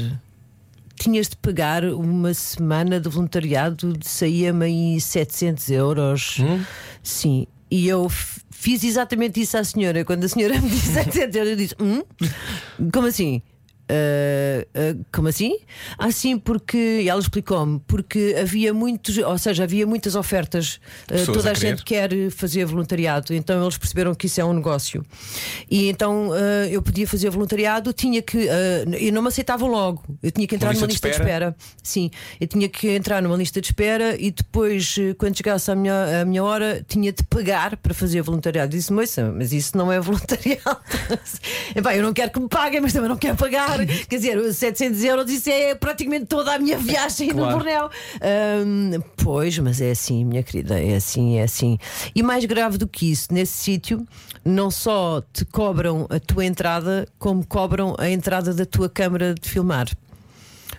[0.99, 6.39] Tinhas de pagar uma semana de voluntariado, saía-me aí 700 euros.
[7.03, 7.47] Sim.
[7.71, 8.09] E eu
[8.51, 10.05] fiz exatamente isso à senhora.
[10.05, 12.03] Quando a senhora me disse 700 euros, eu disse: hum?
[12.93, 13.43] Como assim?
[13.89, 15.59] Ah, ah, como assim?
[15.99, 21.49] Ah, sim, porque ela explicou-me, porque havia muitos, ou seja, havia muitas ofertas, Pessoas toda
[21.49, 25.05] a a, gente quer fazer voluntariado, então eles perceberam que isso é um negócio.
[25.71, 26.35] E então
[26.71, 28.49] eu podia fazer voluntariado, tinha que.
[29.01, 31.49] eu não me aceitavam logo, eu tinha que entrar lista numa de lista de espera?
[31.49, 31.57] espera.
[31.83, 35.75] Sim, eu tinha que entrar numa lista de espera e depois, eh, quando chegasse a
[35.75, 38.71] minha, a minha hora, tinha de pagar para fazer voluntariado.
[38.71, 40.79] Disse, moça, mas isso não é voluntariado.
[41.75, 43.78] Epá, eu não quero que me paguem, mas também não quero pagar.
[43.87, 44.01] Claro.
[44.09, 47.47] Quer dizer, os 700 euros, isso é praticamente toda a minha viagem Claro.
[47.53, 47.91] no Borneo.
[48.21, 51.79] Ahm, pois, mas é assim, minha querida, é assim, é assim.
[52.15, 54.07] E mais grave do que isso, nesse sítio,
[54.45, 59.49] não só te cobram a tua entrada, como cobram a entrada da tua câmara de
[59.49, 59.89] filmar.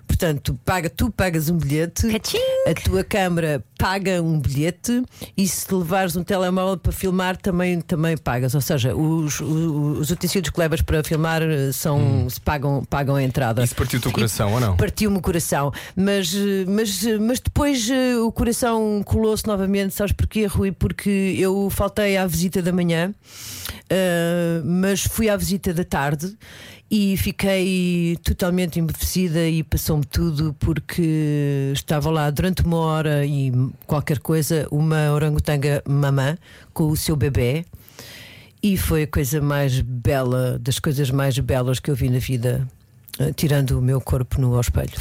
[0.09, 2.39] Portanto, tu, paga, tu pagas um bilhete, Caching!
[2.67, 5.03] a tua câmara paga um bilhete
[5.37, 8.55] e se levares um telemóvel para filmar também, também pagas.
[8.55, 13.15] Ou seja, os, os, os utensílios que levas para filmar eh, são, se pagam, pagam
[13.15, 13.63] a entrada.
[13.63, 14.75] Isso partiu o teu coração ou não?
[14.75, 17.87] Partiu-me o coração, mas, eh, mas, eh, mas depois
[18.21, 20.71] o coração colou-se novamente, sabes porquê, Rui?
[20.71, 23.13] Porque eu faltei à visita da manhã,
[23.89, 26.35] eh, mas fui à visita da tarde
[26.91, 33.51] e fiquei totalmente embevecida e passou-me tudo porque estava lá durante uma hora e
[33.85, 36.37] qualquer coisa uma orangotanga mamã
[36.73, 37.65] com o seu bebê.
[38.61, 42.67] E foi a coisa mais bela, das coisas mais belas que eu vi na vida.
[43.19, 44.89] eh, Tirando o meu corpo no ao espelho.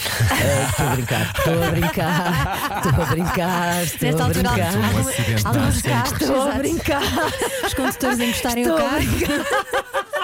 [0.68, 6.06] Estou a brincar, estou a brincar, estou a brincar, estou a brincar.
[6.12, 7.02] Estou a brincar.
[7.66, 10.08] os condutores encostarem o Estou a carro.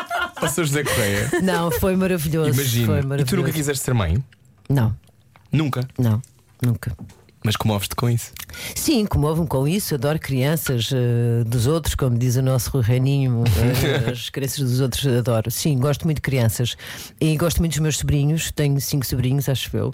[0.49, 0.65] Sr.
[0.65, 2.51] José Correia, Não, foi maravilhoso.
[2.51, 2.87] imagina.
[2.87, 3.37] Foi E tu maravilhoso.
[3.37, 4.23] nunca quiseste ser mãe?
[4.69, 4.95] Não,
[5.53, 5.87] Nunca.
[5.99, 6.21] não,
[6.63, 6.97] nunca.
[7.47, 8.33] Mas comoves-te com isso.
[8.75, 13.45] Sim, comovo-me com isso, adoro crianças eh, dos outros, como diz o nosso Rui Reininho,
[14.09, 15.51] eh, as crianças dos outros adoro.
[15.51, 16.75] Sim, gosto muito de crianças
[17.21, 19.93] e gosto muito dos meus sobrinhos, tenho cinco sobrinhos, acho eu,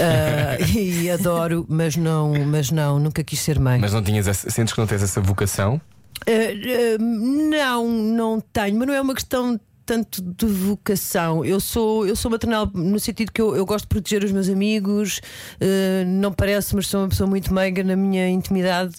[0.00, 3.78] Ah, e adoro, mas não, mas não, nunca quis ser mãe.
[3.78, 5.80] Mas não tinhas essa, sentes que não tens essa vocação?
[6.26, 9.58] Eh, eh, não, não tenho, mas não é uma questão
[9.88, 11.42] tanto de vocação.
[11.42, 14.46] Eu sou, eu sou maternal no sentido que eu, eu gosto de proteger os meus
[14.46, 15.22] amigos,
[15.58, 18.96] eh, não parece, mas sou uma pessoa muito meiga na minha intimidade.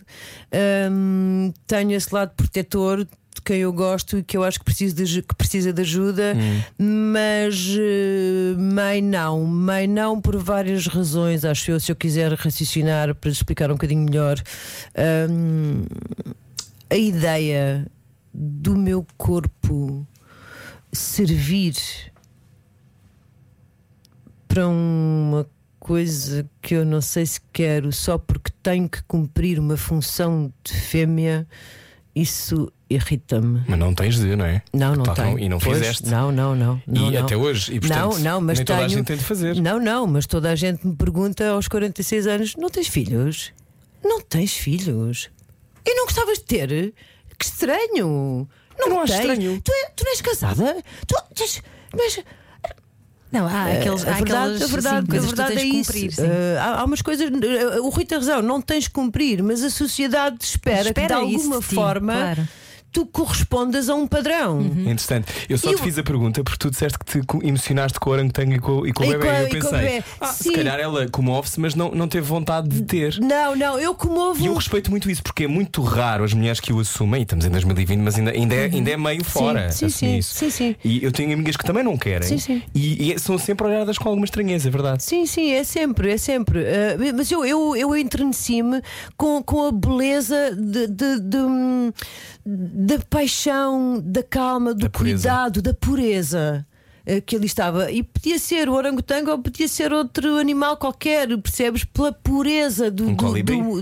[0.51, 3.07] Ahm, tenho esse lado protetor.
[3.31, 6.35] De quem eu gosto e que eu acho que, preciso de, que precisa de ajuda,
[6.77, 11.45] mas eh, mãe não, mãe não por várias razões.
[11.45, 14.41] Acho eu, se eu quiser raciocinar para explicar um bocadinho melhor,
[14.97, 15.85] Ahm,
[16.89, 17.85] a ideia
[18.33, 20.07] do meu corpo
[20.91, 21.73] servir
[24.47, 25.47] para uma
[25.79, 30.73] coisa que eu não sei se quero só porque tenho que cumprir uma função de
[30.73, 31.47] fêmea,
[32.15, 33.63] isso irrita-me.
[33.67, 34.61] Mas não tens de, não é?
[34.73, 35.39] Não, não como- tenho.
[35.39, 36.09] E não Pois, fizeste.
[36.09, 36.81] Não, não, não.
[36.87, 37.23] não, e não.
[37.23, 37.75] até hoje.
[37.75, 38.85] E, portanto, não, não, mas nem toda tenho...
[38.91, 39.55] a gente tem de fazer.
[39.61, 43.53] Não, não, mas toda a gente me pergunta aos 46 anos: não tens filhos?
[44.03, 45.29] Não tens filhos?
[45.85, 46.93] E não gostavas de ter?
[47.37, 48.49] Que estranho!
[48.79, 49.61] Não, não acho estranho.
[49.63, 50.77] Tu, é- tu não és casada?
[51.07, 51.61] Tu tens.
[51.93, 52.19] Não és...
[53.31, 54.23] Não, há aqueles, a há verdade,
[54.55, 55.91] aquelas a verdade, sim, coisas a verdade que tu é isso.
[55.93, 56.13] cumprir.
[56.19, 57.29] Eh, há, há umas coisas.
[57.29, 60.89] eh, o Rui tem razão, não tens de cumprir, mas a sociedade espera, que de
[61.01, 62.47] Espera isso alguma ti, forma claro.
[62.91, 64.61] Tu correspondas a um padrão.
[64.61, 65.31] Interessante.
[65.47, 68.09] Eu só E te o- fiz a pergunta porque tu disseste que te emocionaste com
[68.09, 69.27] o orangotango e com, e com o E bebê.
[69.27, 72.81] eu e o pensei, ah, se calhar ela comove-se, mas não, não teve vontade de
[72.83, 73.17] ter.
[73.19, 74.41] Não, não, eu comovo.
[74.41, 77.23] E eu respeito muito isso porque é muito raro as mulheres que o assumem, e
[77.23, 79.71] estamos em 2020, mas ainda, ainda, é, ainda é meio fora Uhum.
[79.71, 80.35] sim, sim, isso.
[80.35, 80.75] sim, sim.
[80.83, 82.63] E eu tenho amigas que também não querem Sim, sim.
[82.73, 85.03] E, e são sempre olhadas com alguma estranheza, é verdade.
[85.03, 86.59] Sim, sim, é sempre, é sempre.
[86.65, 88.81] Ah, mas eu, eu, eu entreneci-me
[89.17, 91.91] com, com a beleza de, de- de, hum,
[92.81, 95.27] da paixão, da calma, do Da pureza.
[95.29, 96.65] cuidado, da pureza.
[97.05, 101.27] ah, Que ali estava, e podia ser o orangotango ou podia ser outro animal qualquer,
[101.39, 101.83] percebes?
[101.83, 103.03] Pela pureza do.
[103.09, 103.57] Um do, colibri.
[103.57, 103.81] do, um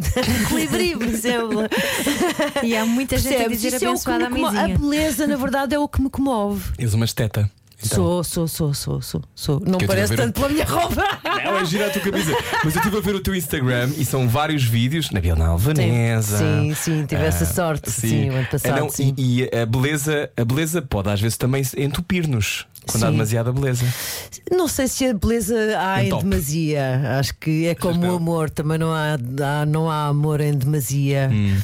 [0.50, 1.60] colibri, por exemplo.
[2.64, 3.62] E há muita gente a Percebes?
[3.62, 4.58] dizer Isso é abençoada a me comove.
[4.58, 4.80] A mãezinha.
[4.80, 6.74] beleza, na verdade, é o que me comove.
[6.80, 7.50] És uma esteta.
[7.86, 7.96] Então.
[7.96, 9.60] Sou, sou, sou, sou, sou, sou.
[9.66, 10.96] Não eu parece tanto pela minha roupa.
[11.24, 12.32] Não, é gira a tua camisa.
[12.66, 16.40] Mas eu estive a ver o teu Instagram e são vários vídeos na Bienal Alvanesa.
[16.40, 19.14] Sim, sim, tive essa Ah, sorte, sim, o ano passado, Ah, não, sim.
[19.16, 23.12] E, e a beleza, a beleza pode às vezes também entupir-nos quando há Sim.
[23.12, 23.86] demasiada beleza.
[24.52, 26.24] Não sei se a beleza há em Entope.
[26.24, 27.18] demasia.
[27.20, 28.14] Acho que é como não.
[28.14, 31.30] o amor, também não há, há- não há amor em demasia.
[31.32, 31.58] Hum.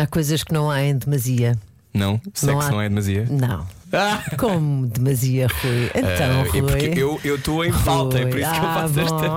[0.00, 1.58] Há coisas que não há em demasia.
[1.92, 2.18] Não?
[2.32, 3.26] Sexo há- não é demasia?
[3.28, 3.66] Não.
[3.92, 4.22] Ah!
[4.38, 5.90] Como demasia, Rui?
[5.94, 6.58] Então, Ah, Rui.
[6.58, 9.00] é porque eu eu estou em falta, é por isso que eu Ah, faço bom.
[9.00, 9.28] esta.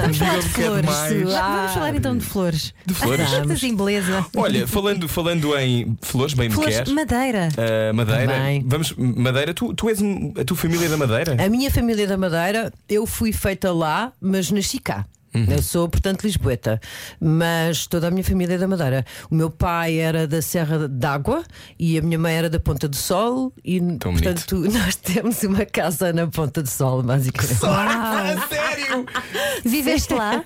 [0.00, 0.88] Vamos falar de é flores.
[1.34, 2.74] Ah, Vamos falar então de flores.
[2.86, 3.26] De flores?
[3.50, 4.26] Assim, beleza.
[4.36, 6.92] Olha, falando, falando em flores, bem me Flores, queres?
[6.92, 7.48] madeira.
[7.58, 8.32] Ah, madeira,
[8.64, 11.36] vamos, Madeira, tu, tu és um- a tua família é da Madeira?
[11.44, 15.04] A minha família da Madeira, eu fui feita lá, mas nasci cá.
[15.34, 15.46] Uhum.
[15.48, 16.80] Eu sou, portanto, lisboeta,
[17.20, 19.04] mas toda a minha família é da Madeira.
[19.30, 21.42] O meu pai era da Serra d'Água
[21.78, 25.64] e a minha mãe era da Ponta do Sol, e Tão portanto, nós temos uma
[25.64, 27.64] casa na Ponta do Sol, basicamente.
[27.64, 29.06] Ah, sério?
[29.64, 30.44] Viveste lá?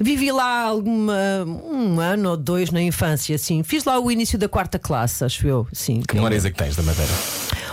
[0.00, 3.62] Vivi lá alguma, um ano ou dois na infância, sim.
[3.62, 6.00] Fiz lá o início da quarta classe, acho eu, sim.
[6.06, 7.12] Que memórias é que tens da Madeira?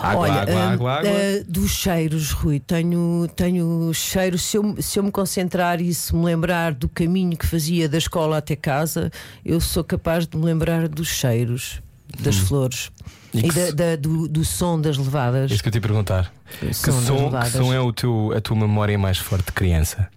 [0.05, 1.09] Água, Olha, água, ah, água, água.
[1.11, 4.43] ah, dos cheiros, Rui, tenho, tenho cheiros.
[4.43, 7.97] Se eu, se eu me concentrar e se me lembrar do caminho que fazia da
[7.97, 9.11] escola até casa,
[9.43, 11.81] eu sou capaz de me lembrar dos cheiros,
[12.19, 12.91] das flores
[13.33, 13.39] Hum.
[13.39, 15.51] E e, que da- da- do, do som das levadas.
[15.51, 16.31] Isso que eu te ia perguntar.
[16.59, 20.07] Que som som, que som é o teu, a tua memória mais forte de criança?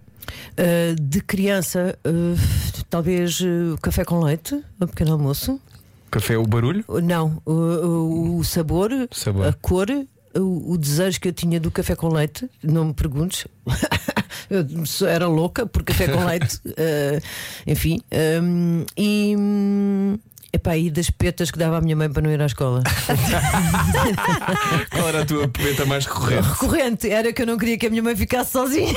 [0.57, 5.59] Ah, de criança, ah, talvez o café com leite, o pequeno almoço.
[6.11, 6.83] Café, o barulho?
[7.03, 9.47] Não, o, o- sabor, Sabor.
[9.47, 9.87] a cor,
[10.35, 13.45] o, o desejo que eu tinha do café com leite, não me perguntes.
[14.49, 14.65] Eu
[15.07, 17.21] era louca por café com leite, eh,
[17.67, 18.01] enfim.
[18.41, 19.35] hum, e,
[20.51, 22.81] epá, e das petas que dava à minha mãe para não ir à escola.
[24.89, 26.47] Qual era a tua pimenta mais recorrente?
[26.49, 28.95] Recorrente, era que eu não queria que a minha mãe ficasse sozinha.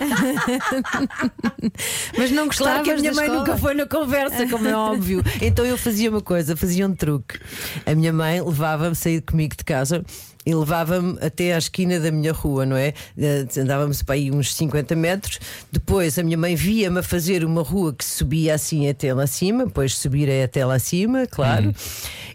[2.16, 3.40] Mas não gostavas Claro que a minha mãe escola?
[3.40, 5.22] nunca foi na conversa, como é óbvio.
[5.40, 7.38] Então eu fazia uma coisa, fazia um truque.
[7.84, 10.04] A minha mãe levava-me, sair comigo de casa.
[10.46, 12.92] E levava-me até à esquina da minha rua, não é?
[13.16, 15.38] Eh, Andávamos para aí uns 50 metros.
[15.72, 19.64] Depois a minha mãe via-me a fazer uma rua que subia assim até lá acima,
[19.64, 21.74] depois subir é até lá acima, claro.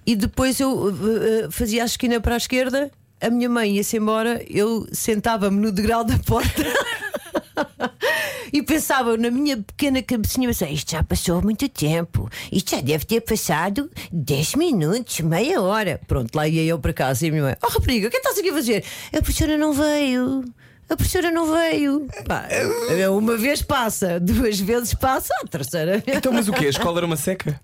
[0.08, 2.90] E depois eu eh, fazia a esquina para a esquerda,
[3.22, 6.66] a minha mãe ia-se embora, eu sentava-me no degrau da porta.
[8.52, 13.06] E pensava na minha pequena cabecinha, pensava, isto já passou muito tempo, isto já deve
[13.06, 16.02] ter passado 10 minutos, meia hora.
[16.08, 18.40] Pronto, lá ia eu para casa e a minha mãe, oh rapariga, o que estás
[18.40, 18.84] aqui a fazer?
[19.16, 20.44] A professora não veio.
[20.90, 22.08] A professora não veio.
[22.28, 22.48] Pá,
[23.12, 26.04] uma vez passa, duas vezes passa, a terceira.
[26.08, 26.66] Então, mas o quê?
[26.66, 27.62] A escola era uma seca?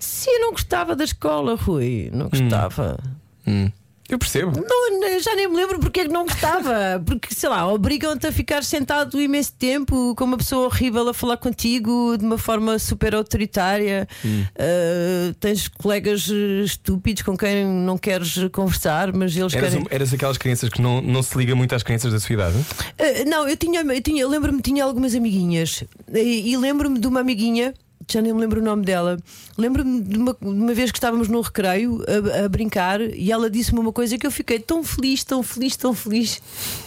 [0.00, 2.08] Sim, eu não gostava da escola, Rui.
[2.12, 2.98] Não gostava.
[3.46, 3.70] Hum.
[4.08, 4.52] Eu percebo.
[4.56, 7.02] Não, já nem me lembro porque é que não gostava.
[7.04, 11.36] Porque, sei lá, obrigam-te a ficar sentado imenso tempo com uma pessoa horrível a falar
[11.36, 14.06] contigo de uma forma super autoritária.
[14.24, 19.86] Uh, tens colegas eh, estúpidos com quem não queres conversar, mas eles Eras, querem.
[19.90, 22.56] eras aquelas crianças que não, não se liga muito às crianças da sua idade?
[22.56, 27.20] Uh, não, eu tinha, eu tinha, lembro-me tinha algumas amiguinhas e, e lembro-me de uma
[27.20, 27.74] amiguinha.
[28.08, 29.18] Já nem me lembro o nome dela.
[29.58, 33.50] Lembro-me de uma, de uma vez que estávamos num recreio a, a brincar e ela
[33.50, 36.40] disse-me uma coisa que eu fiquei tão feliz, tão feliz, tão feliz.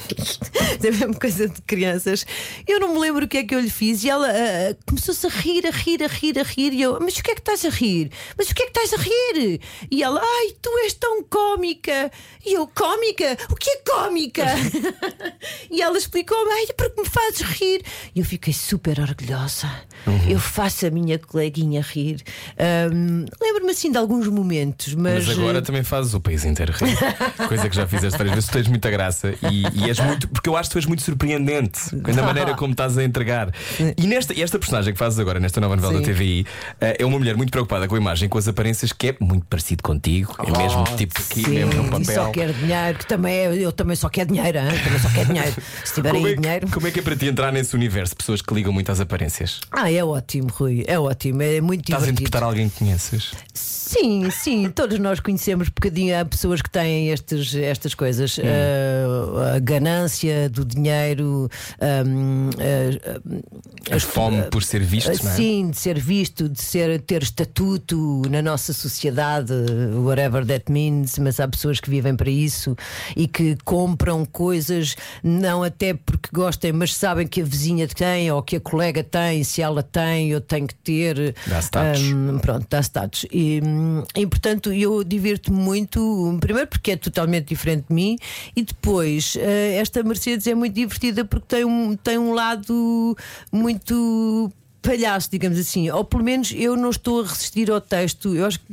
[0.79, 2.25] da mesma coisa de crianças.
[2.67, 4.29] Eu não me lembro o que é que eu lhe fiz e ela
[4.85, 6.73] começou-se a rir, a rir, a rir, a rir.
[6.73, 8.11] E eu, mas o que é que estás a rir?
[8.37, 9.61] Mas o que é que estás a rir?
[9.89, 12.11] E ela, ai, tu és tão cómica.
[12.45, 13.37] E eu, cómica?
[13.49, 14.45] O que é cómica?
[15.69, 17.83] e ela explicou-me, ai, porque me fazes rir.
[18.15, 19.69] E eu fiquei super orgulhosa.
[20.27, 22.21] Eu faço a minha coleguinha rir.
[22.57, 25.25] Ahm, Lembro-me assim de alguns momentos, mas.
[25.27, 26.95] Mas agora eh, também fazes o país inteiro rir.
[27.47, 28.49] Coisa que já fizeste várias vezes.
[28.49, 30.27] Tu tens muita graça e, e és muito.
[30.27, 33.51] Porque eu acho que tu és muito surpreendente na maneira como estás a entregar.
[33.97, 36.01] E nesta, e esta personagem que fazes agora, nesta nova novela Sim.
[36.01, 36.45] da TVI,
[36.81, 39.45] eh, é uma mulher muito preocupada com a imagem, com as aparências, que é muito
[39.45, 40.35] parecido contigo.
[40.39, 42.31] É mesmo tipo aqui, Sim, mesmo no e só papel.
[42.31, 44.65] quer dinheiro, que também é, eu também só quero dinheiro, hein?
[44.83, 45.55] também só quero dinheiro.
[45.83, 46.67] Se tiver Como aí é, dinheiro.
[46.69, 49.59] como é que é para ti entrar nesse universo pessoas que ligam muito às aparências?
[49.71, 52.21] Ah, é ótimo, Rui, é ótimo, é muito Estás a divertido.
[52.27, 53.31] interpretar alguém que conheces?
[53.53, 58.37] Sim, sim, todos nós conhecemos um bocadinho há pessoas que têm estes, estas coisas.
[58.37, 58.43] Hum.
[58.45, 61.49] Ah, a ganância do dinheiro,
[61.81, 65.35] ahm, ah, A fome por ser visto, não é?
[65.35, 69.51] Sim, de ser visto, de ser, ter estatuto na nossa sociedade,
[69.95, 72.75] whatever that means, mas há pessoas que vivem para isso
[73.15, 78.43] e que compram coisas, não até porque gostem, mas sabem que a vizinha tem ou
[78.43, 80.88] que a colega tem, se ela tem, eu tenho que ter.
[81.47, 82.01] Dá status.
[82.01, 83.25] Hum, pronto, dá status.
[83.31, 83.61] E,
[84.15, 88.17] e portanto eu divirto-me muito, primeiro porque é totalmente diferente de mim,
[88.55, 93.15] e depois eh, esta Mercedes é muito divertida porque tem um, tem um lado
[93.51, 94.51] muito.
[94.81, 98.35] Palhaço, digamos assim, ou pelo menos eu não estou a resistir ao texto.
[98.35, 98.65] Eu acho que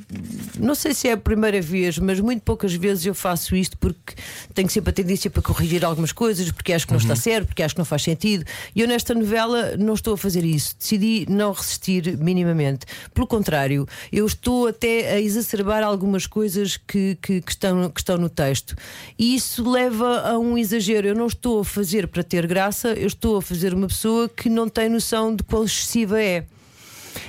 [0.59, 4.15] não sei se é a primeira vez, mas muito poucas vezes eu faço isto porque
[4.55, 7.63] tenho sempre a tendência para corrigir algumas coisas, porque acho que não está certo, porque
[7.63, 8.45] acho que não faz sentido.
[8.75, 10.77] E eu nesta novela não estou a fazer isso.
[10.79, 12.87] Decidi não resistir minimamente.
[13.13, 18.17] Pelo contrário, eu estou até a exacerbar algumas coisas que, que, que estão, que estão
[18.17, 18.77] no texto.
[19.19, 21.09] E isso leva a um exagero.
[21.09, 24.49] Eu não estou a fazer para ter graça, eu estou a fazer uma pessoa que
[24.49, 25.67] não tem noção de quão
[25.97, 26.45] excessiva é.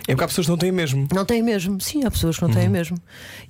[0.08, 1.08] É porque há pessoas que não têm mesmo.
[1.14, 2.98] Não tem mesmo, sim, há pessoas que não têm mesmo.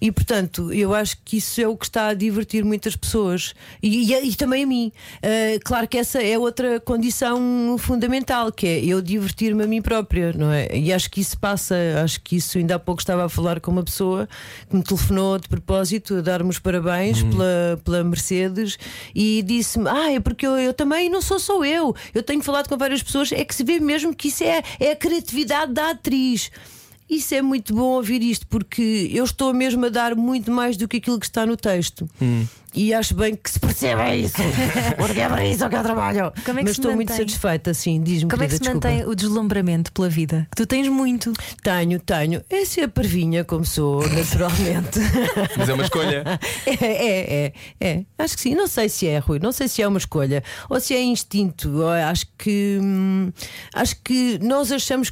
[0.02, 4.12] E portanto, eu acho que isso é o que está a divertir muitas pessoas e,
[4.14, 4.92] e- e também a mim.
[5.24, 10.34] Ah, claro que essa é outra condição fundamental, que é eu divertir-me a mim própria,
[10.34, 10.68] não é?
[10.78, 13.72] E acho que isso passa, acho que isso ainda há pouco estava a falar com
[13.72, 14.28] uma pessoa
[14.70, 18.78] que me telefonou de propósito a dar-me os parabéns pela, pela Mercedes
[19.16, 22.68] e disse-me: Ah, é porque eu, eu também não sou só eu, eu tenho falado
[22.68, 25.92] com várias pessoas, é que se vê mesmo que isso é, é a criatividade da
[25.92, 26.27] atriz.
[27.10, 30.88] Isso é muito bom ouvir isto, porque eu estou mesmo a dar muito mais do
[30.88, 32.08] que aquilo que está no texto.
[32.22, 32.46] Hum.
[32.74, 34.36] E acho bem que se perceba isso.
[34.98, 36.32] Porque é para isso que eu trabalho.
[36.46, 37.26] Como é que Mas estou muito mantém?
[37.26, 38.04] satisfeita, sim.
[38.04, 38.88] Diz-me, Como é que se desculpa.
[38.88, 40.46] mantém o deslumbramento pela vida?
[40.52, 41.34] Que tu tens muito.
[41.64, 42.44] Tenho, tenho.
[42.48, 45.00] É ser a parvinha, como sou, naturalmente.
[45.58, 46.24] Mas é uma escolha.
[46.68, 48.06] É, é, é, é.
[48.20, 48.54] Acho que sim.
[48.54, 49.40] Não sei se é, Rui.
[49.40, 51.84] Não sei se é uma escolha ou se é instinto.
[51.88, 52.78] Acho que.
[52.80, 53.32] hum,
[53.74, 55.12] acho que nós achamos.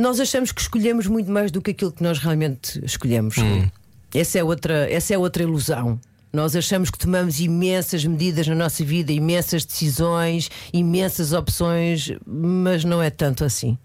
[0.00, 3.36] Nós achamos que escolhemos muito mais do que aquilo que nós realmente escolhemos.
[3.36, 3.70] Rui.
[4.14, 6.00] Essa, é outra, essa é outra ilusão.
[6.32, 13.02] Nós achamos que tomamos imensas medidas na nossa vida, imensas decisões, imensas opções, mas não
[13.02, 13.76] é tanto assim.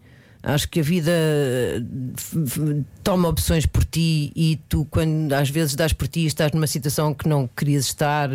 [0.41, 1.11] Acho que a vida
[3.03, 7.13] toma opções por ti e tu, quando às vezes dás por ti, estás numa situação
[7.13, 8.29] que não querias estar.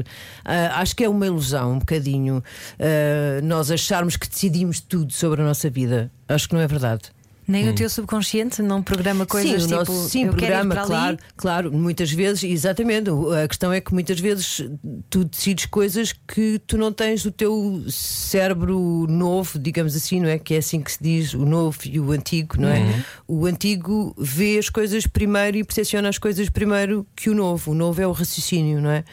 [0.45, 2.45] Ah, acho que é uma ilusão, um bocadinho,
[2.79, 6.11] ah, nós acharmos que decidimos tudo sobre a nossa vida.
[6.29, 7.11] Acho que não é verdade.
[7.51, 9.93] Nem o teu subconsciente não programa coisas sim, o tipo.
[9.93, 13.11] nosso, sim, eu quero ir programa, claro, claro, muitas vezes, exatamente.
[13.11, 14.65] o- A questão é que muitas vezes
[15.09, 20.39] tu decides coisas que tu não tens o teu cérebro novo, digamos assim, não é?
[20.39, 22.81] Que é assim que se diz, o novo e o antigo, não é?
[22.81, 23.03] Uhum.
[23.43, 27.73] O antigo vê as coisas primeiro e percepciona as coisas primeiro que o novo.
[27.73, 29.05] O novo é o raciocínio, não é?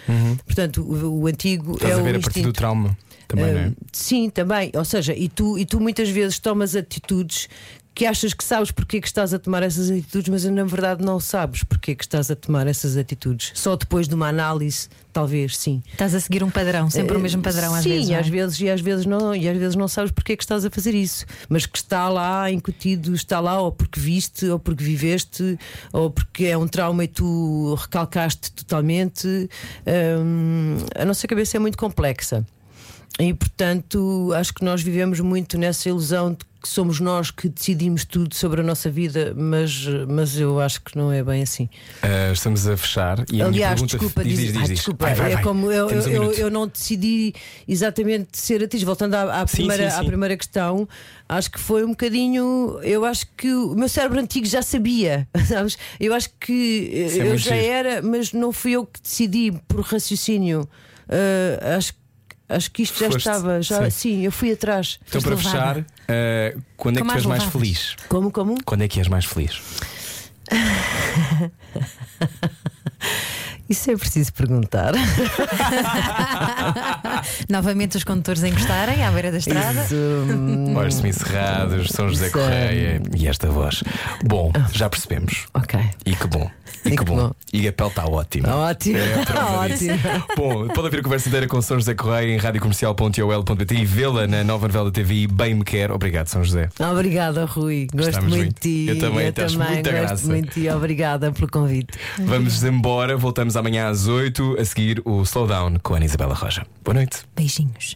[0.46, 1.74] Portanto, o, o antigo Uhum.
[1.76, 2.48] Estás é a o ver a partir instinto.
[2.48, 3.66] do trauma também, não é?
[3.68, 4.72] Ah, Sim, também.
[4.76, 7.48] Ou seja, e tu, e tu muitas vezes tomas atitudes
[7.98, 11.04] que achas que sabes porque é que estás a tomar essas atitudes, mas na verdade
[11.04, 13.52] não sabes porque é que estás a tomar essas atitudes.
[13.56, 15.82] Só depois de uma análise, talvez, sim.
[15.94, 18.06] Estás a seguir um padrão, sempre o mesmo padrão às sim, vezes.
[18.06, 18.20] e não é?
[18.20, 20.64] às vezes e às vezes não, e às vezes não sabes porque é que estás
[20.64, 24.84] a fazer isso, mas que está lá incutido, está lá ou porque viste, ou porque
[24.84, 25.58] viveste,
[25.92, 29.50] ou porque é um trauma e tu recalcaste totalmente.
[30.24, 32.46] Hum, a nossa cabeça é muito complexa.
[33.20, 38.04] E portanto, acho que nós vivemos muito nessa ilusão de que somos nós que decidimos
[38.04, 41.70] tudo sobre a nossa vida, mas, mas eu acho que não é bem assim.
[42.02, 44.68] Ah, estamos a fechar e a minha Aliás, pergunta desculpa, diz, diz- diz, diz, ai,
[44.68, 44.76] diz.
[44.78, 45.44] desculpa, Vai, vai, é vai.
[45.44, 47.34] como eu, Temos um eu, eu, eu não decidi
[47.68, 48.84] exatamente ser atriz.
[48.84, 50.06] Voltando à, à Sim, primeira, sim, à sim.
[50.06, 50.88] primeira questão,
[51.28, 52.80] acho que foi um bocadinho.
[52.84, 55.78] Eu acho que o meu cérebro antigo já sabia, sabes?
[56.00, 57.68] Eu acho que Isso é eu muito já giro.
[57.68, 60.68] era, mas não fui eu que decidi por raciocínio.
[61.10, 61.94] Ah, acho,
[62.50, 63.62] acho que isto já Foste, estava.
[63.62, 64.18] Já, sim.
[64.18, 64.26] sim.
[64.26, 65.00] eu fui atrás.
[65.08, 65.74] Então, Foste para levada.
[65.84, 67.96] fechar, ah, quando é que tu és mais feliz?
[68.10, 68.58] Como, como?
[68.64, 69.60] Quando é que és mais feliz?
[73.70, 74.94] Isso é preciso perguntar.
[77.50, 79.84] Novamente os condutores a encostarem à beira da estrada.
[79.84, 83.84] Isso, hum, Olhos semicerrados, São José Isso é- Correia e esta voz.
[84.24, 85.46] Bom, já percebemos.
[85.54, 85.80] ok.
[86.06, 86.50] E que bom.
[86.86, 87.32] E, que, bom.
[87.52, 88.56] E a pele está ótima.
[88.56, 88.98] Ótimo.
[88.98, 89.86] É a prova disso.
[90.38, 94.44] Bom, pode ouvir a conversa inteira com São José Correia em radiocomercial.ol.pt e vê-la na
[94.44, 95.92] nova novela da TV Bem Me Quer.
[95.92, 96.70] Obrigado, São José.
[96.80, 97.88] Obrigada, Rui.
[97.94, 98.54] Gosto muito, muito.
[98.62, 98.90] de ti.
[98.90, 100.28] Eu também, te acho muita gosto graça.
[100.28, 100.70] muito de ti.
[100.70, 101.98] Obrigada pelo convite.
[102.20, 103.18] Vamos embora.
[103.60, 106.66] Amanhã às 8 a seguir o Slowdown com a Ana Isabela Roja.
[106.84, 107.24] Boa noite.
[107.36, 107.96] Beijinhos.